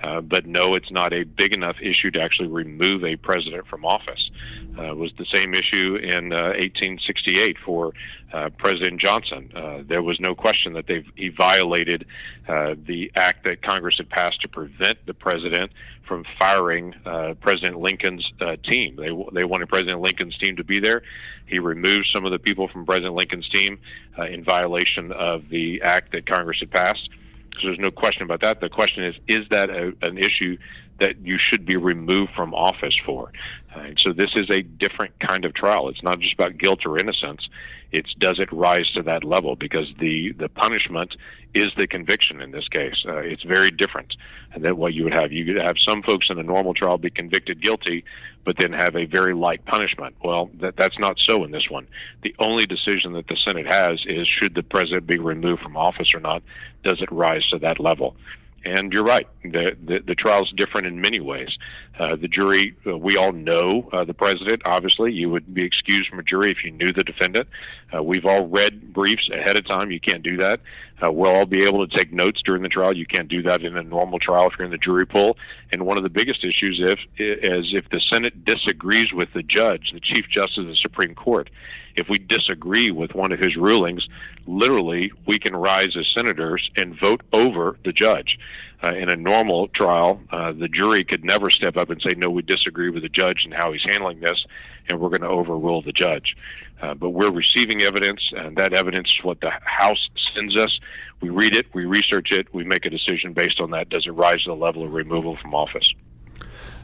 Uh, 0.03 0.21
but 0.21 0.45
no, 0.45 0.75
it's 0.75 0.91
not 0.91 1.13
a 1.13 1.23
big 1.23 1.53
enough 1.53 1.77
issue 1.81 2.11
to 2.11 2.21
actually 2.21 2.47
remove 2.47 3.03
a 3.03 3.15
president 3.15 3.65
from 3.67 3.85
office. 3.85 4.29
Uh, 4.77 4.91
it 4.91 4.97
was 4.97 5.11
the 5.17 5.25
same 5.33 5.53
issue 5.53 5.95
in 5.95 6.33
uh, 6.33 6.53
1868 6.57 7.57
for 7.57 7.93
uh, 8.33 8.49
President 8.57 8.99
Johnson. 8.99 9.49
Uh, 9.55 9.81
there 9.87 10.03
was 10.03 10.19
no 10.19 10.35
question 10.35 10.73
that 10.73 10.85
they 10.87 11.05
he 11.15 11.29
violated 11.29 12.05
the 12.45 13.11
act 13.15 13.45
that 13.45 13.61
Congress 13.61 13.97
had 13.97 14.09
passed 14.09 14.41
to 14.41 14.49
prevent 14.49 15.03
the 15.05 15.13
president 15.13 15.71
from 16.05 16.25
firing 16.37 16.93
President 17.39 17.79
Lincoln's 17.79 18.29
team. 18.63 18.97
They 18.97 19.11
they 19.31 19.45
wanted 19.45 19.69
President 19.69 20.01
Lincoln's 20.01 20.37
team 20.37 20.57
to 20.57 20.63
be 20.63 20.79
there. 20.79 21.03
He 21.47 21.59
removed 21.59 22.07
some 22.07 22.25
of 22.25 22.31
the 22.31 22.39
people 22.39 22.67
from 22.67 22.85
President 22.85 23.15
Lincoln's 23.15 23.47
team 23.49 23.79
in 24.17 24.43
violation 24.43 25.11
of 25.13 25.47
the 25.49 25.81
act 25.81 26.11
that 26.11 26.25
Congress 26.25 26.59
had 26.59 26.71
passed. 26.71 27.09
So 27.61 27.67
there's 27.67 27.79
no 27.79 27.91
question 27.91 28.23
about 28.23 28.41
that. 28.41 28.61
The 28.61 28.69
question 28.69 29.03
is, 29.03 29.15
is 29.27 29.47
that 29.49 29.69
a, 29.69 29.93
an 30.01 30.17
issue 30.17 30.57
that 30.99 31.17
you 31.19 31.37
should 31.37 31.65
be 31.65 31.75
removed 31.75 32.33
from 32.35 32.53
office 32.53 32.97
for? 33.05 33.31
Uh, 33.75 33.89
so 33.97 34.13
this 34.13 34.31
is 34.35 34.49
a 34.49 34.61
different 34.61 35.19
kind 35.19 35.45
of 35.45 35.53
trial. 35.53 35.89
It's 35.89 36.03
not 36.03 36.19
just 36.19 36.33
about 36.33 36.57
guilt 36.57 36.85
or 36.85 36.97
innocence. 36.97 37.47
It's 37.91 38.13
does 38.15 38.39
it 38.39 38.51
rise 38.51 38.89
to 38.91 39.03
that 39.03 39.23
level? 39.23 39.55
Because 39.55 39.93
the 39.99 40.31
the 40.33 40.49
punishment 40.49 41.15
is 41.53 41.71
the 41.77 41.87
conviction 41.87 42.41
in 42.41 42.51
this 42.51 42.67
case. 42.67 43.05
Uh, 43.07 43.17
it's 43.17 43.43
very 43.43 43.71
different 43.71 44.15
than 44.57 44.75
what 44.75 44.93
you 44.93 45.05
would 45.05 45.13
have. 45.13 45.31
You 45.31 45.45
could 45.45 45.61
have 45.61 45.79
some 45.79 46.03
folks 46.03 46.29
in 46.29 46.37
a 46.37 46.43
normal 46.43 46.73
trial 46.73 46.97
be 46.97 47.09
convicted 47.09 47.61
guilty, 47.61 48.03
but 48.43 48.57
then 48.59 48.73
have 48.73 48.95
a 48.95 49.05
very 49.05 49.33
light 49.33 49.63
punishment. 49.65 50.15
Well, 50.23 50.49
that 50.59 50.75
that's 50.75 50.99
not 50.99 51.19
so 51.19 51.43
in 51.45 51.51
this 51.51 51.69
one. 51.69 51.87
The 52.23 52.35
only 52.39 52.65
decision 52.65 53.13
that 53.13 53.27
the 53.27 53.37
Senate 53.37 53.67
has 53.67 54.03
is 54.05 54.27
should 54.27 54.55
the 54.55 54.63
president 54.63 55.07
be 55.07 55.17
removed 55.17 55.61
from 55.61 55.77
office 55.77 56.13
or 56.13 56.19
not. 56.19 56.43
Does 56.83 57.01
it 57.01 57.11
rise 57.11 57.47
to 57.49 57.59
that 57.59 57.79
level? 57.79 58.15
And 58.65 58.91
you're 58.91 59.03
right. 59.03 59.27
The, 59.43 59.77
the, 59.85 59.99
the 59.99 60.15
trial's 60.15 60.51
different 60.51 60.87
in 60.87 60.99
many 60.99 61.19
ways. 61.19 61.55
Uh, 61.99 62.15
the 62.15 62.27
jury, 62.27 62.75
uh, 62.85 62.97
we 62.97 63.15
all 63.15 63.31
know 63.31 63.87
uh, 63.93 64.03
the 64.03 64.13
president, 64.13 64.63
obviously. 64.65 65.13
You 65.13 65.29
would 65.29 65.53
be 65.53 65.63
excused 65.63 66.09
from 66.09 66.19
a 66.19 66.23
jury 66.23 66.49
if 66.49 66.63
you 66.65 66.71
knew 66.71 66.91
the 66.91 67.03
defendant. 67.03 67.47
Uh, 67.95 68.01
we've 68.01 68.25
all 68.25 68.47
read 68.47 68.91
briefs 68.91 69.29
ahead 69.29 69.55
of 69.55 69.67
time. 69.67 69.91
You 69.91 69.99
can't 69.99 70.23
do 70.23 70.37
that. 70.37 70.61
Uh, 71.01 71.11
we'll 71.11 71.31
all 71.31 71.45
be 71.45 71.63
able 71.63 71.87
to 71.87 71.95
take 71.95 72.11
notes 72.11 72.41
during 72.41 72.63
the 72.63 72.69
trial. 72.69 72.97
You 72.97 73.05
can't 73.05 73.27
do 73.27 73.43
that 73.43 73.63
in 73.63 73.77
a 73.77 73.83
normal 73.83 74.17
trial 74.17 74.47
if 74.47 74.57
you're 74.57 74.65
in 74.65 74.71
the 74.71 74.77
jury 74.79 75.05
pool. 75.05 75.37
And 75.71 75.85
one 75.85 75.97
of 75.97 76.03
the 76.03 76.09
biggest 76.09 76.43
issues 76.43 76.81
if, 76.81 76.99
is 77.17 77.73
if 77.73 77.87
the 77.89 77.99
Senate 77.99 78.45
disagrees 78.45 79.13
with 79.13 79.31
the 79.33 79.43
judge, 79.43 79.91
the 79.91 79.99
Chief 79.99 80.27
Justice 80.27 80.57
of 80.57 80.67
the 80.67 80.75
Supreme 80.75 81.13
Court. 81.13 81.51
If 81.95 82.09
we 82.09 82.17
disagree 82.17 82.91
with 82.91 83.13
one 83.13 83.31
of 83.31 83.39
his 83.39 83.55
rulings, 83.55 84.07
literally 84.47 85.11
we 85.25 85.39
can 85.39 85.55
rise 85.55 85.95
as 85.97 86.07
senators 86.13 86.69
and 86.75 86.99
vote 86.99 87.21
over 87.33 87.77
the 87.83 87.91
judge. 87.91 88.37
Uh, 88.83 88.93
in 88.93 89.09
a 89.09 89.15
normal 89.15 89.67
trial, 89.69 90.21
uh, 90.31 90.51
the 90.51 90.67
jury 90.67 91.03
could 91.03 91.23
never 91.23 91.49
step 91.49 91.77
up 91.77 91.89
and 91.89 92.01
say, 92.01 92.13
no, 92.15 92.29
we 92.29 92.41
disagree 92.41 92.89
with 92.89 93.03
the 93.03 93.09
judge 93.09 93.45
and 93.45 93.53
how 93.53 93.71
he's 93.71 93.83
handling 93.83 94.19
this, 94.19 94.45
and 94.87 94.99
we're 94.99 95.09
going 95.09 95.21
to 95.21 95.27
overrule 95.27 95.81
the 95.81 95.91
judge. 95.91 96.35
Uh, 96.81 96.93
but 96.93 97.09
we're 97.11 97.31
receiving 97.31 97.81
evidence, 97.81 98.31
and 98.35 98.57
that 98.57 98.73
evidence 98.73 99.11
is 99.11 99.23
what 99.23 99.39
the 99.41 99.51
House 99.63 100.09
sends 100.35 100.55
us. 100.57 100.79
We 101.21 101.29
read 101.29 101.55
it, 101.55 101.73
we 101.73 101.85
research 101.85 102.31
it, 102.31 102.53
we 102.53 102.63
make 102.63 102.85
a 102.85 102.89
decision 102.89 103.33
based 103.33 103.59
on 103.59 103.71
that. 103.71 103.89
Does 103.89 104.05
it 104.05 104.11
rise 104.11 104.43
to 104.43 104.49
the 104.49 104.55
level 104.55 104.83
of 104.83 104.91
removal 104.91 105.37
from 105.37 105.55
office? 105.55 105.93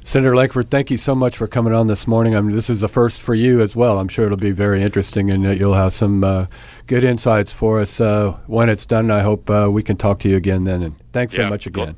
Senator 0.03 0.35
Lankford, 0.35 0.71
thank 0.71 0.89
you 0.89 0.97
so 0.97 1.13
much 1.13 1.37
for 1.37 1.47
coming 1.47 1.73
on 1.73 1.85
this 1.85 2.07
morning. 2.07 2.35
I 2.35 2.41
mean, 2.41 2.55
this 2.55 2.71
is 2.71 2.81
a 2.81 2.87
first 2.87 3.21
for 3.21 3.35
you 3.35 3.61
as 3.61 3.75
well. 3.75 3.99
I'm 3.99 4.07
sure 4.07 4.25
it'll 4.25 4.37
be 4.37 4.51
very 4.51 4.81
interesting, 4.81 5.29
and 5.29 5.45
that 5.45 5.57
you'll 5.57 5.75
have 5.75 5.93
some 5.93 6.23
uh, 6.23 6.47
good 6.87 7.03
insights 7.03 7.53
for 7.53 7.79
us 7.79 8.01
uh, 8.01 8.31
when 8.47 8.67
it's 8.67 8.85
done. 8.85 9.11
I 9.11 9.21
hope 9.21 9.47
uh, 9.49 9.69
we 9.71 9.83
can 9.83 9.97
talk 9.97 10.19
to 10.19 10.29
you 10.29 10.37
again 10.37 10.63
then. 10.63 10.81
And 10.81 10.95
thanks 11.13 11.35
yeah, 11.35 11.45
so 11.45 11.49
much 11.49 11.67
again. 11.67 11.95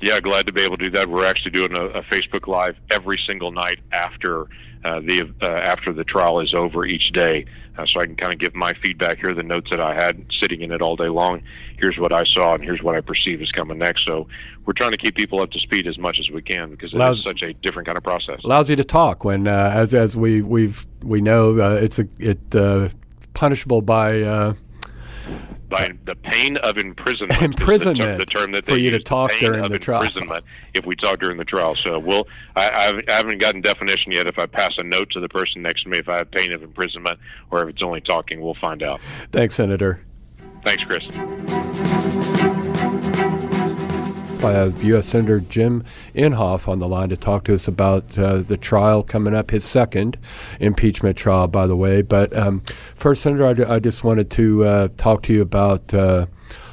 Yeah, 0.00 0.20
glad 0.20 0.46
to 0.46 0.52
be 0.52 0.62
able 0.62 0.76
to 0.78 0.84
do 0.84 0.90
that. 0.90 1.10
We're 1.10 1.26
actually 1.26 1.50
doing 1.50 1.74
a, 1.74 1.86
a 1.86 2.02
Facebook 2.04 2.46
Live 2.46 2.76
every 2.90 3.18
single 3.18 3.50
night 3.50 3.80
after 3.90 4.46
uh, 4.84 5.00
the 5.00 5.30
uh, 5.42 5.46
after 5.46 5.92
the 5.92 6.04
trial 6.04 6.40
is 6.40 6.54
over 6.54 6.86
each 6.86 7.10
day, 7.10 7.46
uh, 7.80 7.86
so 7.86 8.00
I 8.00 8.06
can 8.06 8.16
kind 8.16 8.32
of 8.32 8.38
give 8.38 8.54
my 8.54 8.74
feedback 8.74 9.18
here, 9.18 9.34
the 9.34 9.42
notes 9.42 9.70
that 9.70 9.80
I 9.80 9.94
had 9.94 10.24
sitting 10.40 10.60
in 10.60 10.72
it 10.72 10.82
all 10.82 10.96
day 10.96 11.08
long. 11.08 11.42
Here's 11.78 11.98
what 11.98 12.12
I 12.12 12.24
saw, 12.24 12.54
and 12.54 12.62
here's 12.62 12.82
what 12.82 12.94
I 12.94 13.00
perceive 13.00 13.40
is 13.40 13.50
coming 13.52 13.78
next. 13.78 14.04
So 14.04 14.28
we're 14.66 14.74
trying 14.74 14.92
to 14.92 14.98
keep 14.98 15.14
people 15.14 15.40
up 15.40 15.50
to 15.52 15.60
speed 15.60 15.86
as 15.86 15.98
much 15.98 16.18
as 16.18 16.30
we 16.30 16.42
can 16.42 16.70
because 16.70 16.92
it 16.92 17.00
is 17.00 17.22
such 17.22 17.42
a 17.42 17.52
different 17.54 17.86
kind 17.86 17.96
of 17.96 18.04
process. 18.04 18.40
Allows 18.44 18.68
you 18.68 18.76
to 18.76 18.84
talk 18.84 19.24
when, 19.24 19.46
uh, 19.46 19.72
as 19.74 19.94
as 19.94 20.16
we 20.16 20.42
we've 20.42 20.86
we 21.02 21.20
know, 21.20 21.58
uh, 21.58 21.78
it's 21.80 21.98
a 21.98 22.08
it 22.18 22.54
uh, 22.54 22.88
punishable 23.34 23.82
by 23.82 24.22
by 25.70 25.92
the 26.04 26.14
pain 26.14 26.58
of 26.58 26.76
imprisonment. 26.76 27.40
imprisonment. 27.40 27.98
The, 27.98 28.04
term, 28.04 28.18
the 28.18 28.26
term 28.26 28.52
that 28.52 28.66
for 28.66 28.76
you 28.76 28.90
to 28.90 29.00
talk 29.00 29.30
during 29.40 29.66
the 29.70 29.78
trial. 29.78 30.02
Imprisonment 30.02 30.44
if 30.74 30.84
we 30.84 30.96
talk 30.96 31.20
during 31.20 31.38
the 31.38 31.44
trial. 31.44 31.74
So 31.74 31.98
we'll. 31.98 32.28
I, 32.56 33.00
I 33.08 33.12
haven't 33.12 33.38
gotten 33.38 33.62
definition 33.62 34.12
yet. 34.12 34.26
If 34.26 34.38
I 34.38 34.44
pass 34.44 34.74
a 34.76 34.82
note 34.82 35.10
to 35.10 35.20
the 35.20 35.28
person 35.28 35.62
next 35.62 35.84
to 35.84 35.88
me, 35.88 35.98
if 35.98 36.08
I 36.08 36.18
have 36.18 36.30
pain 36.30 36.52
of 36.52 36.62
imprisonment, 36.62 37.18
or 37.50 37.62
if 37.62 37.70
it's 37.70 37.82
only 37.82 38.02
talking, 38.02 38.42
we'll 38.42 38.54
find 38.54 38.82
out. 38.82 39.00
Thanks, 39.32 39.54
Senator. 39.54 40.02
Thanks, 40.62 40.84
Chris. 40.84 41.06
I 44.44 44.52
have 44.52 44.82
U.S. 44.84 45.06
Senator 45.06 45.40
Jim 45.40 45.84
Inhofe 46.14 46.66
on 46.66 46.78
the 46.78 46.88
line 46.88 47.10
to 47.10 47.16
talk 47.16 47.44
to 47.44 47.54
us 47.54 47.68
about 47.68 48.16
uh, 48.16 48.38
the 48.38 48.56
trial 48.56 49.02
coming 49.02 49.34
up, 49.34 49.50
his 49.50 49.64
second 49.64 50.18
impeachment 50.60 51.18
trial, 51.18 51.46
by 51.46 51.66
the 51.66 51.76
way. 51.76 52.00
But 52.00 52.34
um, 52.34 52.60
first, 52.94 53.20
Senator, 53.20 53.66
I, 53.68 53.78
just 53.78 54.02
wanted 54.02 54.30
to 54.30 54.64
uh, 54.64 54.88
talk 54.96 55.22
to 55.24 55.34
you 55.34 55.42
about 55.42 55.92
uh, 55.92 56.24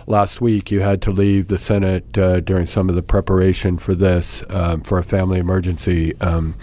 last 0.05 0.39
week. 0.39 0.71
You 0.71 0.79
had 0.79 1.01
to 1.03 1.11
leave 1.11 1.49
the 1.49 1.57
Senate 1.57 2.17
uh, 2.17 2.39
during 2.39 2.67
some 2.67 2.87
of 2.87 2.95
the 2.95 3.03
preparation 3.03 3.77
for 3.77 3.93
this 3.93 4.43
um, 4.49 4.81
for 4.81 4.97
a 4.97 5.03
family 5.03 5.37
emergency. 5.37 6.17
Um, 6.21 6.55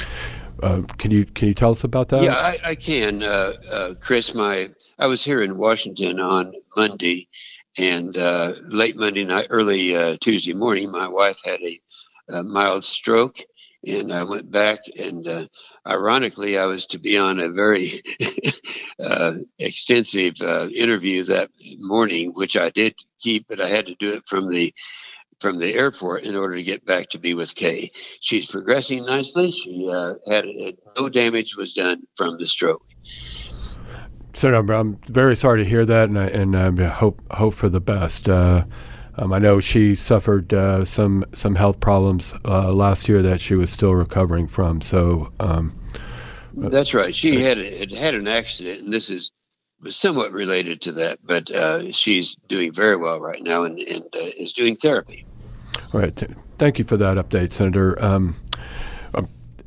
uh, 0.62 0.82
can 0.96 1.11
you 1.11 1.26
can 1.26 1.49
you 1.49 1.54
tell 1.54 1.73
us 1.73 1.84
about 1.84 2.08
that? 2.08 2.23
Yeah, 2.23 2.34
I, 2.34 2.58
I 2.64 2.75
can, 2.75 3.23
uh, 3.23 3.94
Chris. 4.00 4.34
My 4.34 4.70
I 4.99 5.06
was 5.06 5.23
here 5.23 5.42
in 5.42 5.58
Washington 5.58 6.18
on 6.18 6.54
Monday 6.75 7.28
and 7.76 8.16
uh, 8.16 8.54
late 8.62 8.97
Monday 8.97 9.25
night, 9.25 9.49
early 9.50 9.97
uh, 9.97 10.16
Tuesday 10.21 10.52
morning, 10.52 10.90
my 10.90 11.09
wife 11.09 11.40
had 11.45 11.61
a, 11.61 11.81
a, 12.28 12.43
mild 12.43 12.85
stroke, 12.85 13.38
and 13.85 14.12
I 14.12 14.23
went 14.25 14.50
back. 14.50 14.81
And 14.97 15.26
uh, 15.26 15.47
ironically, 15.87 16.57
I 16.57 16.66
was 16.66 16.87
to 16.87 16.99
be 16.99 17.19
on 17.19 17.40
a 17.40 17.49
very 17.49 18.02
uh, 19.00 19.35
extensive 19.59 20.35
uh, 20.40 20.69
interview 20.69 21.25
that 21.25 21.50
morning, 21.78 22.33
which 22.35 22.57
I 22.57 22.71
did 22.71 22.95
keep, 23.21 23.47
but 23.49 23.61
I 23.61 23.69
had 23.69 23.87
to 23.87 23.95
do 23.97 24.12
it 24.14 24.23
from 24.26 24.49
the 24.49 24.73
from 25.40 25.59
the 25.59 25.75
airport 25.75 26.23
in 26.23 26.37
order 26.37 26.57
to 26.57 26.62
get 26.62 26.87
back 26.87 27.11
to 27.11 27.19
be 27.19 27.35
with 27.35 27.54
Kay. 27.54 27.90
She's 28.21 28.47
progressing 28.47 29.04
nicely. 29.04 29.52
She 29.52 29.90
uh, 29.90 30.14
had 30.26 30.47
no 30.97 31.09
damage 31.09 31.57
was 31.57 31.75
done 31.75 32.04
from 32.16 32.38
the 32.38 32.47
stroke. 32.47 32.87
Senator, 34.35 34.73
I'm 34.73 34.97
very 35.07 35.37
sorry 35.37 35.62
to 35.62 35.69
hear 35.69 35.87
that, 35.87 36.09
and 36.09 36.19
I, 36.19 36.26
and 36.26 36.57
I 36.57 36.88
hope 36.88 37.23
hope 37.33 37.55
for 37.55 37.69
the 37.69 37.81
best. 37.81 38.29
Uh, 38.29 38.64
um, 39.17 39.33
I 39.33 39.38
know 39.38 39.61
she 39.61 39.95
suffered 39.95 40.53
uh, 40.53 40.85
some 40.85 41.25
some 41.33 41.55
health 41.55 41.79
problems 41.79 42.35
uh, 42.45 42.73
last 42.73 43.09
year 43.09 43.23
that 43.23 43.41
she 43.41 43.55
was 43.55 43.71
still 43.71 43.95
recovering 43.95 44.49
from. 44.49 44.81
So 44.81 45.33
um, 45.38 45.79
uh, 46.62 46.69
that's 46.69 46.95
right. 46.95 47.14
She 47.14 47.41
had 47.41 47.59
had 47.59 47.93
had 47.93 48.14
an 48.14 48.26
accident, 48.26 48.83
and 48.83 48.93
this 48.93 49.09
is 49.09 49.31
somewhat 49.88 50.33
related 50.33 50.81
to 50.83 50.93
that. 50.93 51.21
But 51.25 51.50
uh, 51.53 51.93
she's 51.93 52.37
doing 52.49 52.73
very 52.73 52.97
well 52.97 53.21
right 53.21 53.43
now, 53.43 53.62
and, 53.62 53.79
and 53.79 54.03
uh, 54.14 54.31
is 54.37 54.53
doing 54.53 54.75
therapy. 54.75 55.25
All 55.93 56.00
right. 56.00 56.23
Thank 56.59 56.79
you 56.81 56.85
for 56.85 56.97
that 56.97 57.17
update, 57.17 57.53
Senator. 57.53 58.03
Um, 58.03 58.35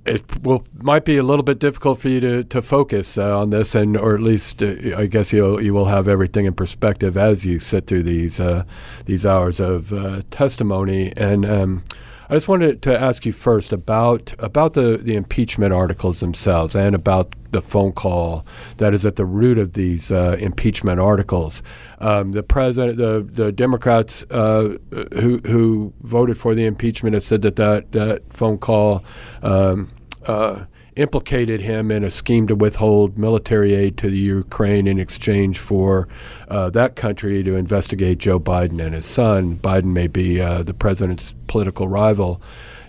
it 0.07 0.43
will 0.43 0.63
might 0.81 1.05
be 1.05 1.17
a 1.17 1.23
little 1.23 1.43
bit 1.43 1.59
difficult 1.59 1.99
for 1.99 2.09
you 2.09 2.19
to, 2.21 2.43
to 2.45 2.61
focus 2.61 3.17
uh, 3.17 3.39
on 3.39 3.49
this, 3.49 3.75
and 3.75 3.97
or 3.97 4.15
at 4.15 4.21
least 4.21 4.63
uh, 4.63 4.97
I 4.97 5.05
guess 5.05 5.33
you'll 5.33 5.61
you 5.61 5.73
will 5.73 5.85
have 5.85 6.07
everything 6.07 6.45
in 6.45 6.53
perspective 6.53 7.17
as 7.17 7.45
you 7.45 7.59
sit 7.59 7.87
through 7.87 8.03
these 8.03 8.39
uh, 8.39 8.63
these 9.05 9.25
hours 9.25 9.59
of 9.59 9.91
uh, 9.93 10.21
testimony. 10.31 11.13
And 11.17 11.45
um, 11.45 11.83
I 12.29 12.33
just 12.33 12.47
wanted 12.47 12.81
to 12.81 12.99
ask 12.99 13.25
you 13.25 13.31
first 13.31 13.73
about 13.73 14.33
about 14.39 14.73
the 14.73 14.97
the 14.97 15.15
impeachment 15.15 15.73
articles 15.73 16.19
themselves, 16.19 16.75
and 16.75 16.95
about 16.95 17.33
the 17.51 17.61
phone 17.61 17.91
call 17.91 18.45
that 18.77 18.93
is 18.93 19.05
at 19.05 19.15
the 19.15 19.25
root 19.25 19.57
of 19.57 19.73
these 19.73 20.11
uh, 20.11 20.37
impeachment 20.39 20.99
articles. 20.99 21.63
Um, 21.99 22.31
the 22.31 22.43
president, 22.43 22.97
the 22.97 23.27
the 23.29 23.51
Democrats 23.51 24.23
uh, 24.31 24.77
who 25.13 25.39
who 25.39 25.93
voted 26.01 26.37
for 26.37 26.55
the 26.55 26.65
impeachment 26.65 27.13
have 27.13 27.23
said 27.23 27.41
that 27.41 27.57
that, 27.57 27.91
that 27.91 28.33
phone 28.33 28.57
call. 28.57 29.03
Um, 29.41 29.91
uh, 30.27 30.65
implicated 30.95 31.61
him 31.61 31.91
in 31.91 32.03
a 32.03 32.09
scheme 32.09 32.47
to 32.47 32.55
withhold 32.55 33.17
military 33.17 33.73
aid 33.75 33.97
to 33.97 34.09
the 34.09 34.17
Ukraine 34.17 34.87
in 34.87 34.99
exchange 34.99 35.59
for 35.59 36.07
uh, 36.47 36.69
that 36.71 36.95
country 36.95 37.43
to 37.43 37.55
investigate 37.55 38.17
Joe 38.17 38.39
Biden 38.39 38.83
and 38.83 38.95
his 38.95 39.05
son. 39.05 39.57
Biden 39.57 39.93
may 39.93 40.07
be 40.07 40.41
uh, 40.41 40.63
the 40.63 40.73
president's 40.73 41.35
political 41.47 41.87
rival 41.87 42.41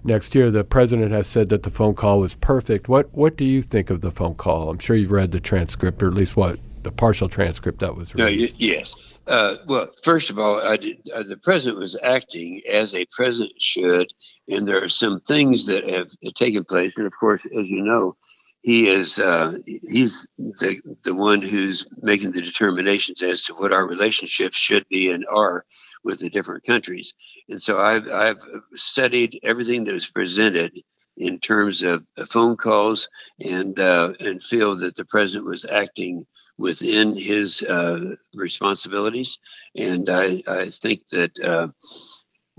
next 0.05 0.35
year. 0.35 0.51
The 0.51 0.65
president 0.65 1.13
has 1.13 1.27
said 1.27 1.51
that 1.51 1.63
the 1.63 1.71
phone 1.71 1.95
call 1.95 2.21
was 2.21 2.35
perfect. 2.35 2.89
What 2.89 3.13
what 3.13 3.37
do 3.37 3.45
you 3.45 3.63
think 3.63 3.91
of 3.91 4.01
the 4.01 4.11
phone 4.11 4.35
call? 4.35 4.71
I'm 4.71 4.79
sure 4.79 4.97
you've 4.97 5.13
read 5.13 5.31
the 5.31 5.41
transcript, 5.41 6.03
or 6.03 6.09
at 6.09 6.15
least 6.15 6.37
what 6.37 6.59
the 6.83 6.93
partial 6.93 7.29
transcript 7.29 7.81
that 7.81 7.95
was 7.95 8.15
released. 8.15 8.55
No, 8.55 8.57
yes. 8.59 8.95
Uh, 9.29 9.57
well, 9.67 9.91
first 10.03 10.31
of 10.31 10.39
all, 10.39 10.61
did, 10.79 10.97
uh, 11.15 11.23
the 11.23 11.37
president 11.37 11.79
was 11.79 11.99
acting 12.03 12.63
as 12.69 12.95
a 12.95 13.07
president 13.15 13.53
should, 13.61 14.11
and 14.49 14.67
there 14.67 14.83
are 14.83 14.89
some 14.89 15.21
things 15.21 15.67
that 15.67 15.87
have 15.89 16.11
taken 16.35 16.65
place. 16.65 16.97
And 16.97 17.07
of 17.07 17.13
course, 17.21 17.47
as 17.57 17.71
you 17.71 17.83
know, 17.83 18.17
he 18.63 18.89
is 18.89 19.19
uh, 19.19 19.53
he's 19.67 20.27
the 20.37 20.81
the 21.05 21.15
one 21.15 21.43
who's 21.43 21.87
making 22.01 22.33
the 22.33 22.41
determinations 22.41 23.23
as 23.23 23.43
to 23.45 23.55
what 23.55 23.73
our 23.73 23.87
relationships 23.87 24.57
should 24.57 24.89
be 24.89 25.11
and 25.11 25.27
are 25.31 25.65
with 26.05 26.21
the 26.21 26.31
different 26.31 26.65
countries. 26.65 27.13
And 27.51 27.61
so 27.61 27.79
I've 27.79 28.09
I've 28.09 28.43
studied 28.75 29.39
everything 29.43 29.85
that 29.85 29.95
was 29.95 30.09
presented 30.09 30.73
in 31.19 31.39
terms 31.39 31.83
of 31.83 32.05
phone 32.29 32.57
calls 32.57 33.09
and 33.41 33.79
uh, 33.79 34.13
and 34.21 34.43
feel 34.43 34.77
that 34.77 34.97
the 34.97 35.05
president 35.05 35.47
was 35.47 35.65
acting 35.65 36.27
within 36.59 37.17
his 37.17 37.63
uh, 37.63 38.15
responsibilities. 38.35 39.39
And 39.77 40.09
I, 40.09 40.43
I 40.47 40.71
think 40.71 41.07
that 41.09 41.39
uh, 41.39 41.69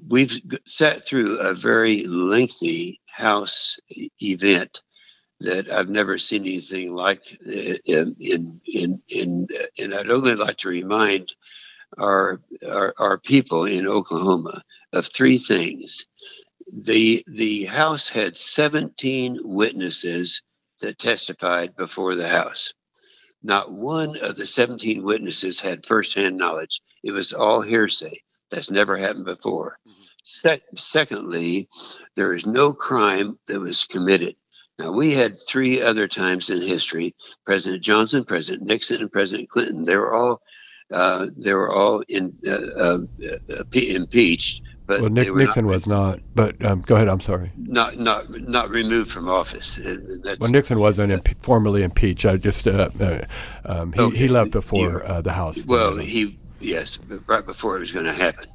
we've 0.07 0.41
sat 0.65 1.05
through 1.05 1.39
a 1.39 1.53
very 1.53 2.05
lengthy 2.05 3.01
House 3.07 3.77
event 4.21 4.81
that 5.41 5.69
I've 5.71 5.89
never 5.89 6.17
seen 6.17 6.41
anything 6.41 6.93
like 6.93 7.21
uh, 7.45 7.75
in 7.85 8.15
in 8.19 8.61
in, 8.65 9.01
in 9.09 9.47
and 9.77 9.93
I'd 9.93 10.09
only 10.09 10.35
like 10.35 10.57
to 10.57 10.69
remind 10.69 11.33
our, 11.97 12.39
our 12.67 12.93
our 12.97 13.17
people 13.17 13.65
in 13.65 13.87
Oklahoma 13.87 14.63
of 14.93 15.07
three 15.07 15.37
things. 15.37 16.05
The 16.73 17.23
the 17.27 17.65
House 17.65 18.09
had 18.09 18.37
17 18.37 19.39
witnesses 19.43 20.43
that 20.81 20.99
testified 20.99 21.75
before 21.75 22.15
the 22.15 22.27
House. 22.29 22.73
Not 23.43 23.71
one 23.71 24.17
of 24.17 24.35
the 24.35 24.45
17 24.45 25.03
witnesses 25.03 25.59
had 25.61 25.85
firsthand 25.85 26.37
knowledge. 26.37 26.81
It 27.03 27.11
was 27.11 27.33
all 27.33 27.61
hearsay. 27.61 28.21
That's 28.51 28.71
never 28.71 28.97
happened 28.97 29.25
before. 29.25 29.79
Se- 30.23 30.61
secondly, 30.75 31.69
there 32.15 32.33
is 32.33 32.45
no 32.45 32.73
crime 32.73 33.39
that 33.47 33.59
was 33.59 33.85
committed. 33.85 34.35
Now, 34.77 34.91
we 34.91 35.13
had 35.13 35.37
three 35.37 35.81
other 35.81 36.07
times 36.07 36.49
in 36.49 36.61
history 36.61 37.15
President 37.45 37.83
Johnson, 37.83 38.25
President 38.25 38.63
Nixon, 38.67 39.01
and 39.01 39.11
President 39.11 39.49
Clinton. 39.49 39.83
They 39.83 39.95
were 39.95 40.13
all 40.13 40.41
uh, 40.91 41.27
they 41.37 41.53
were 41.53 41.71
all 41.71 42.03
in, 42.07 42.35
uh, 42.45 42.51
uh, 42.51 42.99
uh 43.49 43.63
impeached. 43.73 44.63
But 44.87 45.01
well, 45.01 45.09
Nick, 45.11 45.33
Nixon 45.35 45.65
not, 45.65 45.71
was 45.71 45.87
not. 45.87 46.19
But 46.33 46.65
um, 46.65 46.81
go 46.81 46.95
ahead. 46.95 47.09
I'm 47.09 47.19
sorry. 47.19 47.51
Not 47.57 47.99
not 47.99 48.29
not 48.29 48.71
removed 48.71 49.11
from 49.11 49.29
office. 49.29 49.79
well, 50.39 50.49
Nixon 50.49 50.79
wasn't 50.79 51.11
imp- 51.11 51.41
formally 51.43 51.83
impeached. 51.83 52.25
I 52.25 52.37
just 52.37 52.65
uh, 52.65 52.89
uh, 52.99 53.21
um, 53.65 53.93
he, 53.93 54.01
okay. 54.01 54.17
he 54.17 54.27
left 54.27 54.51
before 54.51 55.03
he, 55.05 55.21
the 55.21 55.33
House. 55.33 55.63
Well, 55.65 55.97
he 55.97 56.39
yes, 56.59 56.97
right 57.27 57.45
before 57.45 57.77
it 57.77 57.81
was 57.81 57.91
going 57.91 58.05
to 58.05 58.13
happen, 58.13 58.47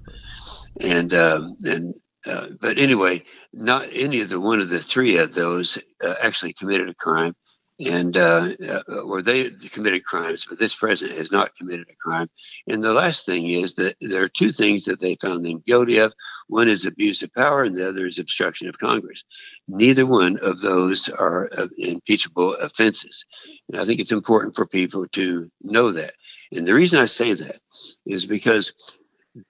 and 0.80 1.14
um, 1.14 1.56
and 1.62 1.94
uh, 2.26 2.48
but 2.60 2.78
anyway, 2.78 3.22
not 3.52 3.86
any 3.92 4.20
of 4.20 4.28
the 4.28 4.40
one 4.40 4.60
of 4.60 4.68
the 4.68 4.80
three 4.80 5.18
of 5.18 5.34
those 5.34 5.78
uh, 6.02 6.14
actually 6.22 6.52
committed 6.54 6.88
a 6.88 6.94
crime, 6.94 7.34
and 7.80 8.16
uh, 8.16 8.50
uh, 8.66 8.82
or 9.04 9.20
they 9.20 9.50
committed 9.50 10.04
crimes, 10.04 10.46
but 10.48 10.58
this 10.58 10.74
president 10.74 11.18
has 11.18 11.32
not 11.32 11.54
committed 11.56 11.86
a 11.90 11.96
crime. 11.96 12.30
And 12.68 12.82
the 12.82 12.92
last 12.92 13.26
thing 13.26 13.48
is 13.48 13.74
that 13.74 13.96
there 14.00 14.22
are 14.22 14.28
two 14.28 14.50
things 14.50 14.84
that 14.84 15.00
they 15.00 15.16
found 15.16 15.44
them 15.44 15.62
guilty 15.66 15.98
of. 15.98 16.14
One 16.46 16.68
is 16.68 16.84
abuse 16.84 17.22
of 17.22 17.32
power, 17.34 17.64
and 17.64 17.76
the 17.76 17.88
other 17.88 18.06
is 18.06 18.18
obstruction 18.18 18.68
of 18.68 18.78
Congress. 18.78 19.24
Neither 19.66 20.06
one 20.06 20.38
of 20.38 20.60
those 20.60 21.08
are 21.08 21.50
uh, 21.56 21.66
impeachable 21.78 22.54
offenses, 22.54 23.24
and 23.68 23.80
I 23.80 23.84
think 23.84 24.00
it's 24.00 24.12
important 24.12 24.54
for 24.54 24.66
people 24.66 25.06
to 25.08 25.50
know 25.62 25.90
that. 25.92 26.14
And 26.52 26.66
the 26.66 26.74
reason 26.74 27.00
I 27.00 27.06
say 27.06 27.34
that 27.34 27.60
is 28.06 28.26
because 28.26 28.72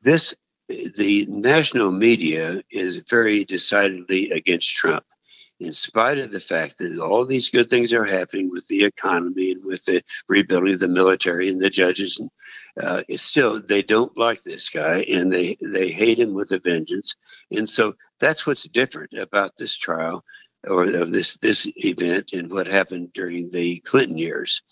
this 0.03 0.35
the 0.69 1.27
national 1.29 1.93
media 1.93 2.63
is 2.71 3.03
very 3.11 3.45
decidedly 3.45 4.31
against 4.31 4.71
Trump, 4.71 5.05
in 5.61 5.73
spite 5.73 6.19
of 6.19 6.31
the 6.31 6.41
fact 6.41 6.79
that 6.79 6.99
all 6.99 7.25
these 7.25 7.49
good 7.49 7.71
things 7.71 7.93
are 7.93 8.05
happening 8.05 8.51
with 8.51 8.67
the 8.67 8.85
economy 8.85 9.53
and 9.53 9.65
with 9.65 9.85
the 9.85 10.03
rebuilding 10.29 10.75
of 10.75 10.81
the 10.81 10.89
military 10.89 11.49
and 11.49 11.61
the 11.61 11.71
judges. 11.71 12.19
And, 12.19 12.31
uh, 12.83 13.03
still, 13.17 13.61
they 13.61 13.83
don't 13.83 14.17
like 14.19 14.43
this 14.43 14.69
guy 14.69 15.03
and 15.03 15.33
they, 15.33 15.57
they 15.63 15.91
hate 15.91 16.19
him 16.19 16.35
with 16.35 16.53
a 16.53 16.59
vengeance. 16.59 17.15
And 17.51 17.69
so 17.69 17.95
that's 18.19 18.47
what's 18.47 18.65
different 18.65 19.13
about 19.15 19.57
this 19.57 19.77
trial 19.77 20.25
or 20.67 20.85
of 20.85 21.13
this, 21.13 21.37
this 21.39 21.69
event 21.77 22.33
and 22.33 22.51
what 22.51 22.67
happened 22.67 23.13
during 23.13 23.51
the 23.51 23.81
Clinton 23.81 24.19
years 24.19 24.63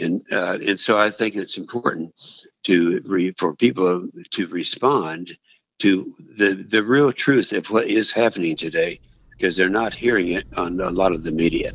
and 0.00 0.24
uh, 0.32 0.58
and 0.66 0.78
so 0.78 0.98
I 0.98 1.10
think 1.10 1.36
it's 1.36 1.56
important 1.56 2.12
to 2.64 3.00
re, 3.04 3.32
for 3.38 3.54
people 3.54 4.08
to 4.30 4.46
respond 4.48 5.36
to 5.78 6.14
the 6.36 6.54
the 6.54 6.82
real 6.82 7.12
truth 7.12 7.52
of 7.52 7.70
what 7.70 7.86
is 7.86 8.10
happening 8.10 8.56
today 8.56 9.00
because 9.36 9.56
they're 9.56 9.68
not 9.68 9.94
hearing 9.94 10.28
it 10.28 10.44
on 10.56 10.80
a 10.80 10.90
lot 10.90 11.12
of 11.12 11.22
the 11.22 11.30
media. 11.30 11.72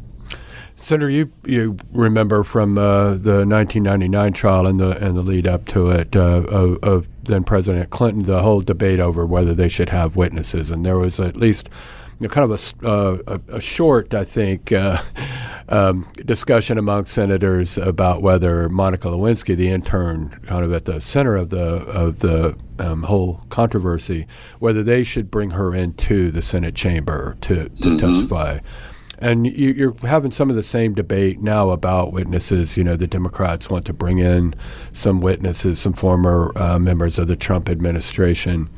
Senator, 0.76 1.10
you 1.10 1.30
you 1.46 1.78
remember 1.92 2.44
from 2.44 2.78
uh, 2.78 3.12
the 3.12 3.46
1999 3.46 4.34
trial 4.34 4.66
and 4.66 4.80
the 4.80 4.92
and 5.06 5.18
the 5.18 5.22
lead 5.22 5.46
up 5.46 5.66
to 5.66 5.90
it 5.90 6.16
uh, 6.16 6.44
of, 6.48 6.78
of 6.84 7.08
then 7.24 7.44
President 7.44 7.90
Clinton, 7.90 8.24
the 8.24 8.42
whole 8.42 8.62
debate 8.62 9.02
over 9.02 9.26
whether 9.26 9.54
they 9.54 9.68
should 9.68 9.90
have 9.90 10.16
witnesses, 10.16 10.72
and 10.72 10.86
there 10.86 10.98
was 10.98 11.20
at 11.20 11.36
least 11.36 11.70
you 12.20 12.28
know, 12.28 12.34
kind 12.34 12.52
of 12.52 12.76
a, 12.84 12.88
uh, 12.88 13.18
a, 13.28 13.56
a, 13.56 13.62
short, 13.62 14.14
I 14.14 14.26
think, 14.26 14.74
uh, 14.74 15.02
um, 15.70 16.06
discussion 16.26 16.78
among 16.78 17.06
senators 17.06 17.78
about 17.78 18.22
whether 18.22 18.68
Monica 18.68 19.08
Lewinsky, 19.08 19.56
the 19.56 19.70
intern, 19.70 20.38
kind 20.46 20.66
of 20.66 20.74
at 20.74 20.86
the 20.86 21.00
center 21.00 21.38
of 21.38 21.50
the 21.50 21.60
of 21.60 22.20
the 22.20 22.58
um, 22.80 23.04
whole 23.04 23.46
controversy, 23.50 24.28
whether 24.60 24.84
they 24.84 25.04
should 25.04 25.32
bring 25.32 25.52
her 25.52 25.74
into 25.74 26.30
the 26.32 26.42
Senate 26.42 26.76
chamber 26.76 27.38
to, 27.42 27.56
to 27.56 27.70
mm-hmm. 27.70 27.98
testify. 27.98 28.60
And 29.22 29.46
you, 29.46 29.90
are 29.90 30.08
having 30.08 30.32
some 30.32 30.50
of 30.50 30.56
the 30.56 30.64
same 30.64 30.94
debate 30.94 31.42
now 31.42 31.72
about 31.72 32.14
witnesses. 32.14 32.78
You 32.78 32.86
know, 32.86 32.96
the 32.96 33.08
Democrats 33.08 33.70
want 33.70 33.86
to 33.86 33.94
bring 33.94 34.20
in 34.20 34.56
some 34.94 35.20
witnesses, 35.20 35.80
some 35.80 35.94
former 35.94 36.54
uh, 36.58 36.80
members 36.80 37.20
of 37.20 37.28
the 37.28 37.36
Trump 37.36 37.68
administration 37.70 38.70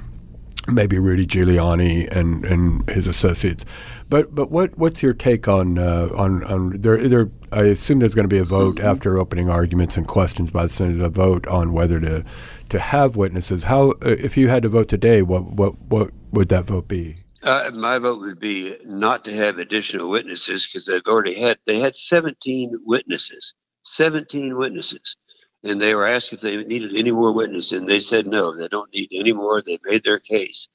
maybe 0.68 1.00
Rudy 1.00 1.25
Giuliani 1.25 2.10
and, 2.15 2.46
and 2.46 2.89
his 2.89 3.08
associates. 3.08 3.65
But 4.10 4.36
but 4.36 4.51
what 4.51 4.77
what's 4.77 5.01
your 5.01 5.13
take 5.13 5.48
on 5.48 5.77
uh, 5.77 6.10
on 6.15 6.44
on 6.44 6.82
there? 6.82 7.08
There, 7.08 7.30
I 7.51 7.63
assume 7.63 8.00
there's 8.00 8.15
going 8.15 8.27
to 8.27 8.34
be 8.34 8.39
a 8.39 8.44
vote 8.44 8.75
mm-hmm. 8.75 8.88
after 8.88 9.18
opening 9.18 9.50
arguments 9.50 9.96
and 9.98 10.08
questions 10.08 10.51
by 10.51 10.63
the 10.63 10.70
Senate. 10.70 11.01
A 11.01 11.10
vote 11.10 11.48
on 11.48 11.72
whether 11.72 12.00
to 12.01 12.25
to 12.70 12.80
have 12.80 13.15
witnesses. 13.15 13.63
How 13.63 13.91
uh, 13.91 14.10
if 14.10 14.36
you 14.36 14.50
had 14.50 14.63
to 14.63 14.70
vote 14.70 14.89
today, 14.89 15.22
what 15.22 15.46
what 15.53 15.80
what 15.84 16.12
would 16.32 16.50
that 16.50 16.65
vote 16.65 16.88
be? 16.88 17.15
Uh, 17.41 17.72
my 17.74 17.98
vote 17.98 18.20
would 18.20 18.39
be 18.39 18.77
not 18.86 19.25
to 19.25 19.34
have 19.34 19.58
additional 19.58 20.10
witnesses 20.10 20.68
because 20.68 20.86
they've 20.86 21.08
already 21.08 21.34
had 21.34 21.58
they 21.65 21.80
had 21.80 21.96
17 21.96 22.82
witnesses, 22.86 23.53
17 23.84 24.58
witnesses 24.58 25.15
and 25.63 25.79
they 25.79 25.93
were 25.93 26.07
asked 26.07 26.33
if 26.33 26.41
they 26.41 26.63
needed 26.63 26.95
any 26.95 27.11
more 27.11 27.31
witnesses, 27.31 27.79
and 27.79 27.87
they 27.87 28.00
said 28.00 28.25
no, 28.25 28.55
they 28.55 28.67
don't 28.67 28.93
need 28.93 29.09
any 29.13 29.33
more. 29.33 29.61
They 29.61 29.79
made 29.83 30.03
their 30.03 30.19
case. 30.19 30.67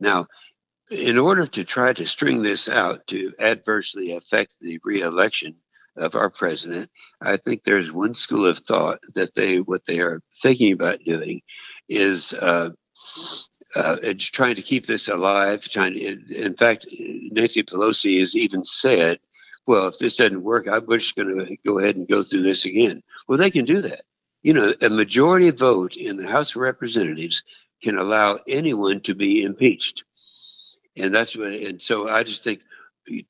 Now, 0.00 0.26
in 0.90 1.18
order 1.18 1.46
to 1.46 1.64
try 1.64 1.92
to 1.92 2.06
string 2.06 2.42
this 2.42 2.68
out 2.68 3.06
to 3.08 3.32
adversely 3.38 4.12
affect 4.12 4.56
the 4.60 4.78
reelection 4.84 5.56
of 5.96 6.14
our 6.14 6.28
president, 6.28 6.90
I 7.22 7.36
think 7.36 7.62
there's 7.62 7.92
one 7.92 8.14
school 8.14 8.46
of 8.46 8.58
thought 8.58 8.98
that 9.14 9.34
they 9.34 9.60
what 9.60 9.86
they 9.86 10.00
are 10.00 10.20
thinking 10.42 10.72
about 10.72 11.04
doing 11.04 11.40
is. 11.88 12.32
Uh, 12.34 12.70
uh, 13.74 13.96
trying 14.18 14.54
to 14.54 14.62
keep 14.62 14.86
this 14.86 15.08
alive. 15.08 15.60
Trying 15.68 15.94
to, 15.94 16.44
in 16.44 16.54
fact, 16.54 16.86
Nancy 16.92 17.64
Pelosi 17.64 18.20
has 18.20 18.36
even 18.36 18.64
said, 18.64 19.18
"Well, 19.66 19.88
if 19.88 19.98
this 19.98 20.14
doesn't 20.14 20.44
work, 20.44 20.68
I'm 20.68 20.86
just 20.90 21.16
going 21.16 21.44
to 21.44 21.56
go 21.66 21.80
ahead 21.80 21.96
and 21.96 22.06
go 22.06 22.22
through 22.22 22.42
this 22.42 22.66
again." 22.66 23.02
Well, 23.26 23.36
they 23.36 23.50
can 23.50 23.64
do 23.64 23.82
that 23.82 24.02
you 24.44 24.52
know, 24.52 24.74
a 24.82 24.90
majority 24.90 25.50
vote 25.50 25.96
in 25.96 26.18
the 26.18 26.28
House 26.28 26.50
of 26.50 26.60
Representatives 26.60 27.42
can 27.82 27.96
allow 27.96 28.38
anyone 28.46 29.00
to 29.00 29.14
be 29.14 29.42
impeached. 29.42 30.04
And 30.96 31.12
that's 31.12 31.34
what, 31.34 31.48
and 31.48 31.80
so 31.80 32.08
I 32.08 32.22
just 32.22 32.44
think 32.44 32.60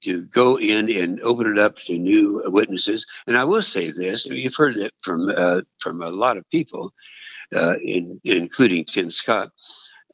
to 0.03 0.23
go 0.27 0.59
in 0.59 0.91
and 0.91 1.21
open 1.21 1.51
it 1.51 1.59
up 1.59 1.77
to 1.77 1.97
new 1.97 2.43
witnesses. 2.47 3.07
And 3.29 3.37
I 3.37 3.45
will 3.45 3.63
say 3.63 3.93
this: 3.93 4.27
you've 4.27 4.57
heard 4.57 4.77
it 4.77 4.93
from 5.01 5.31
uh, 5.35 5.61
from 5.79 6.03
a 6.03 6.11
lot 6.11 6.37
of 6.37 6.51
people, 6.51 6.93
uh, 7.55 7.77
in, 7.83 8.21
including 8.25 8.85
Tim 8.85 9.11
Scott, 9.11 9.51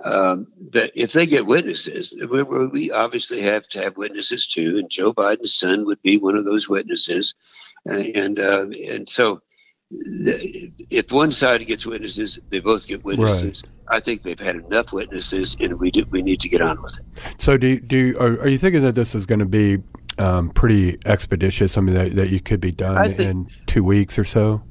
um, 0.05 0.49
that 0.71 0.93
if 0.95 1.13
they 1.13 1.27
get 1.27 1.47
witnesses, 1.47 2.17
we, 2.31 2.43
we, 2.43 2.91
obviously 2.91 3.41
have 3.43 3.67
to 3.69 3.83
have 3.83 3.97
witnesses 3.97 4.47
too. 4.47 4.79
And 4.79 4.91
Joe 4.91 5.13
Biden's 5.13 5.55
son 5.55 5.87
would 5.87 6.01
be 6.03 6.19
one 6.19 6.37
of 6.37 6.45
those 6.45 6.69
witnesses, 6.69 7.35
uh, 7.89 7.95
and 7.95 8.39
uh, 8.39 8.67
and 8.87 9.09
so 9.09 9.41
if 9.91 11.11
one 11.11 11.33
side 11.33 11.67
gets 11.67 11.85
witnesses, 11.85 12.39
they 12.51 12.61
both 12.61 12.87
get 12.87 13.05
witnesses. 13.05 13.65
Right. 13.65 13.97
I 13.97 14.01
think 14.01 14.23
they've 14.23 14.39
had 14.39 14.57
enough 14.57 14.93
witnesses, 14.93 15.57
and 15.59 15.79
we 15.81 15.91
do, 15.91 16.07
we 16.11 16.23
need 16.23 16.41
to 16.41 16.49
get 16.49 16.61
on 16.61 16.81
with 16.81 16.99
it. 16.99 17.35
So, 17.43 17.57
do 17.57 17.81
do 17.81 18.17
are, 18.21 18.41
are, 18.41 18.49
you 18.49 18.59
thinking 18.59 18.83
that 18.83 18.95
this 18.95 19.15
is 19.15 19.27
going 19.27 19.41
to 19.41 19.47
be 19.47 19.79
um, 20.19 20.51
pretty 20.51 20.99
expeditious? 21.07 21.77
I 21.77 21.81
mean, 21.81 21.95
that, 21.97 22.15
that 22.15 22.29
you 22.29 22.41
could 22.41 22.61
be 22.61 22.71
done 22.71 23.05
think, 23.13 23.21
in 23.21 23.49
two 23.67 23.83
weeks 23.83 24.19
or 24.19 24.25
so. 24.25 24.63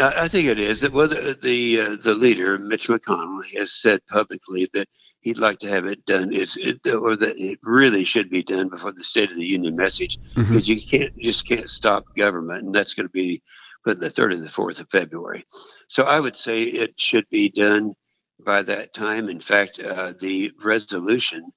I 0.00 0.28
think 0.28 0.46
it 0.46 0.60
is 0.60 0.80
that 0.80 0.92
whether 0.92 1.34
the 1.34 1.80
uh, 1.80 1.96
the 2.02 2.14
leader 2.14 2.58
Mitch 2.58 2.88
McConnell 2.88 3.42
has 3.56 3.72
said 3.72 4.06
publicly 4.06 4.68
that 4.72 4.88
he'd 5.20 5.38
like 5.38 5.58
to 5.60 5.68
have 5.68 5.86
it 5.86 6.04
done 6.06 6.32
is 6.32 6.56
it, 6.56 6.86
or 6.86 7.16
that 7.16 7.36
it 7.36 7.58
really 7.62 8.04
should 8.04 8.30
be 8.30 8.42
done 8.42 8.68
before 8.68 8.92
the 8.92 9.02
State 9.02 9.30
of 9.30 9.36
the 9.36 9.46
Union 9.46 9.76
message 9.76 10.18
because 10.36 10.68
mm-hmm. 10.68 10.72
you 10.72 10.86
can't 10.86 11.18
just 11.18 11.48
can't 11.48 11.68
stop 11.68 12.04
government 12.16 12.64
and 12.64 12.74
that's 12.74 12.94
going 12.94 13.06
to 13.06 13.12
be 13.12 13.42
but 13.88 14.00
the 14.00 14.10
third 14.10 14.34
and 14.34 14.44
the 14.44 14.50
fourth 14.50 14.80
of 14.80 14.90
February. 14.90 15.46
So 15.88 16.02
I 16.02 16.20
would 16.20 16.36
say 16.36 16.64
it 16.64 16.92
should 16.98 17.26
be 17.30 17.48
done 17.48 17.94
by 18.38 18.60
that 18.64 18.92
time. 18.92 19.30
In 19.30 19.40
fact, 19.40 19.80
uh, 19.80 20.12
the 20.20 20.52
resolution 20.62 21.50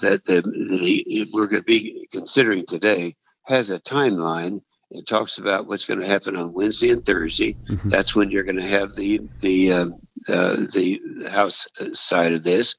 that 0.00 0.24
the, 0.24 0.42
the, 0.42 1.28
we're 1.32 1.46
going 1.46 1.62
to 1.62 1.66
be 1.66 2.08
considering 2.10 2.66
today 2.66 3.14
has 3.44 3.70
a 3.70 3.78
timeline. 3.78 4.60
It 4.90 5.06
talks 5.06 5.38
about 5.38 5.68
what's 5.68 5.84
going 5.84 6.00
to 6.00 6.06
happen 6.06 6.34
on 6.34 6.52
Wednesday 6.52 6.90
and 6.90 7.06
Thursday. 7.06 7.56
Mm-hmm. 7.70 7.90
That's 7.90 8.16
when 8.16 8.32
you're 8.32 8.42
going 8.42 8.56
to 8.56 8.76
have 8.78 8.96
the 8.96 9.20
the 9.40 9.72
um, 9.72 9.94
uh, 10.28 10.56
the 10.74 11.00
House 11.30 11.64
side 11.92 12.32
of 12.32 12.42
this. 12.42 12.74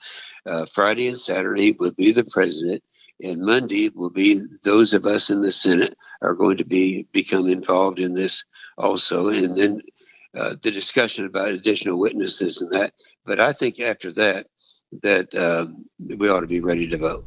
Uh, 0.46 0.66
Friday 0.74 1.08
and 1.08 1.20
Saturday 1.20 1.72
will 1.80 1.92
be 1.92 2.12
the 2.12 2.26
president, 2.26 2.84
and 3.22 3.40
Monday 3.40 3.90
will 3.96 4.10
be 4.10 4.42
those 4.64 4.94
of 4.94 5.06
us 5.06 5.30
in 5.30 5.42
the 5.42 5.54
Senate 5.54 5.96
are 6.22 6.34
going 6.34 6.58
to 6.58 6.66
be 6.66 7.08
become 7.14 7.48
involved 7.48 8.00
in 8.00 8.14
this 8.14 8.44
also, 8.80 9.28
and 9.28 9.56
then 9.58 9.82
uh, 10.36 10.56
the 10.62 10.72
discussion 10.72 11.26
about 11.26 11.50
additional 11.50 12.00
witnesses 12.00 12.62
and 12.62 12.72
that. 12.72 12.94
But 13.26 13.40
I 13.40 13.54
think 13.54 13.80
after 13.80 14.12
that, 14.14 14.48
that 15.04 15.36
um, 15.36 15.86
we 16.00 16.30
ought 16.30 16.40
to 16.42 16.48
be 16.48 16.60
ready 16.60 16.88
to 16.90 16.98
vote. 16.98 17.26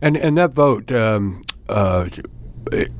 And 0.00 0.16
and 0.16 0.36
that 0.36 0.52
vote, 0.52 0.92
um, 0.92 1.44
uh, 1.68 2.08
it, 2.72 2.90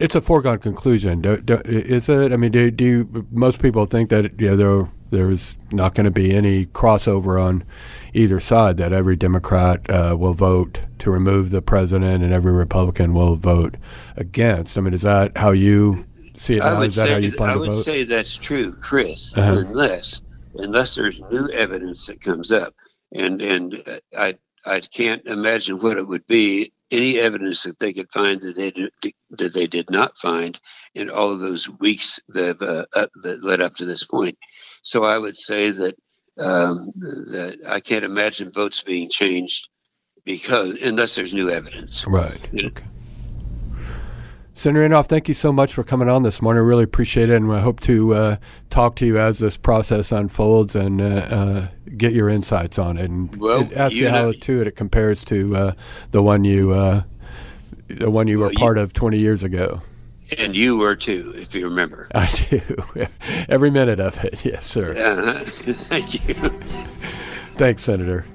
it's 0.00 0.14
a 0.14 0.20
foregone 0.20 0.58
conclusion, 0.58 1.20
do, 1.20 1.36
do, 1.40 1.60
is 1.64 2.08
it? 2.08 2.32
I 2.32 2.36
mean, 2.36 2.52
do, 2.52 2.70
do 2.70 2.84
you, 2.84 3.26
most 3.30 3.60
people 3.60 3.84
think 3.84 4.08
that 4.10 4.40
you 4.40 4.48
know 4.48 4.56
there 4.56 4.92
there's 5.10 5.56
not 5.72 5.94
going 5.94 6.04
to 6.04 6.10
be 6.10 6.34
any 6.34 6.66
crossover 6.66 7.40
on 7.40 7.64
either 8.14 8.40
side? 8.40 8.78
That 8.78 8.92
every 8.92 9.16
Democrat 9.16 9.88
uh, 9.90 10.16
will 10.18 10.32
vote 10.32 10.80
to 11.00 11.10
remove 11.10 11.50
the 11.50 11.60
president, 11.60 12.22
and 12.22 12.32
every 12.32 12.52
Republican 12.52 13.12
will 13.12 13.36
vote 13.36 13.76
against. 14.16 14.78
I 14.78 14.80
mean, 14.80 14.94
is 14.94 15.02
that 15.02 15.36
how 15.36 15.50
you 15.50 16.06
see 16.40 16.56
it 16.56 16.62
I 16.62 16.72
now? 16.72 16.78
Would 16.80 16.88
Is 16.88 16.96
that 16.96 17.06
say, 17.06 17.12
how 17.12 17.18
you 17.18 17.32
plan 17.32 17.50
I 17.50 17.52
to 17.54 17.58
would 17.60 17.70
vote? 17.70 17.84
say 17.84 18.04
that's 18.04 18.36
true, 18.36 18.72
Chris, 18.72 19.36
uh-huh. 19.36 19.58
unless 19.58 20.22
unless 20.54 20.94
there's 20.94 21.20
new 21.30 21.48
evidence 21.50 22.06
that 22.06 22.20
comes 22.20 22.50
up, 22.50 22.74
and 23.12 23.40
and 23.40 24.00
I 24.16 24.38
I 24.66 24.80
can't 24.80 25.24
imagine 25.26 25.78
what 25.80 25.98
it 25.98 26.06
would 26.06 26.26
be. 26.26 26.72
Any 26.90 27.20
evidence 27.20 27.62
that 27.62 27.78
they 27.78 27.92
could 27.92 28.10
find 28.10 28.40
that 28.40 28.56
they 28.56 28.72
did, 28.72 28.90
that 29.38 29.54
they 29.54 29.68
did 29.68 29.88
not 29.90 30.18
find 30.18 30.58
in 30.96 31.08
all 31.08 31.30
of 31.30 31.38
those 31.38 31.68
weeks 31.78 32.18
that 32.30 32.60
uh, 32.60 32.84
up, 32.98 33.10
that 33.22 33.44
led 33.44 33.60
up 33.60 33.76
to 33.76 33.84
this 33.84 34.04
point. 34.04 34.36
So 34.82 35.04
I 35.04 35.16
would 35.16 35.36
say 35.36 35.70
that 35.70 35.94
um, 36.38 36.90
that 36.96 37.58
I 37.64 37.78
can't 37.78 38.04
imagine 38.04 38.50
votes 38.50 38.82
being 38.82 39.08
changed 39.08 39.68
because 40.24 40.76
unless 40.82 41.14
there's 41.14 41.32
new 41.32 41.48
evidence. 41.48 42.04
Right. 42.08 42.40
Okay. 42.52 42.84
Senator 44.60 44.86
Inhofe, 44.86 45.06
thank 45.06 45.26
you 45.26 45.32
so 45.32 45.54
much 45.54 45.72
for 45.72 45.82
coming 45.82 46.10
on 46.10 46.22
this 46.22 46.42
morning. 46.42 46.62
I 46.62 46.66
really 46.66 46.84
appreciate 46.84 47.30
it, 47.30 47.36
and 47.36 47.50
I 47.50 47.60
hope 47.60 47.80
to 47.80 48.12
uh, 48.12 48.36
talk 48.68 48.94
to 48.96 49.06
you 49.06 49.18
as 49.18 49.38
this 49.38 49.56
process 49.56 50.12
unfolds 50.12 50.74
and 50.74 51.00
uh, 51.00 51.04
uh, 51.04 51.68
get 51.96 52.12
your 52.12 52.28
insights 52.28 52.78
on 52.78 52.98
it, 52.98 53.08
and 53.08 53.34
well, 53.36 53.66
ask 53.74 53.94
you, 53.94 54.02
you 54.02 54.10
how 54.10 54.32
to 54.32 54.60
it, 54.60 54.66
it 54.66 54.76
compares 54.76 55.24
to 55.24 55.56
uh, 55.56 55.72
the 56.10 56.22
one 56.22 56.44
you 56.44 56.72
uh, 56.72 57.04
the 57.88 58.10
one 58.10 58.26
you 58.26 58.38
well, 58.38 58.50
were 58.50 58.54
part 58.54 58.76
you, 58.76 58.82
of 58.82 58.92
20 58.92 59.16
years 59.16 59.42
ago. 59.42 59.80
And 60.36 60.54
you 60.54 60.76
were 60.76 60.94
too, 60.94 61.32
if 61.36 61.54
you 61.54 61.64
remember. 61.64 62.08
I 62.14 62.26
do. 62.26 62.60
Every 63.48 63.70
minute 63.70 63.98
of 63.98 64.22
it, 64.22 64.44
yes, 64.44 64.66
sir. 64.66 64.90
Uh-huh. 64.90 65.42
Thank 65.72 66.28
you. 66.28 66.34
Thanks, 67.54 67.80
Senator. 67.80 68.26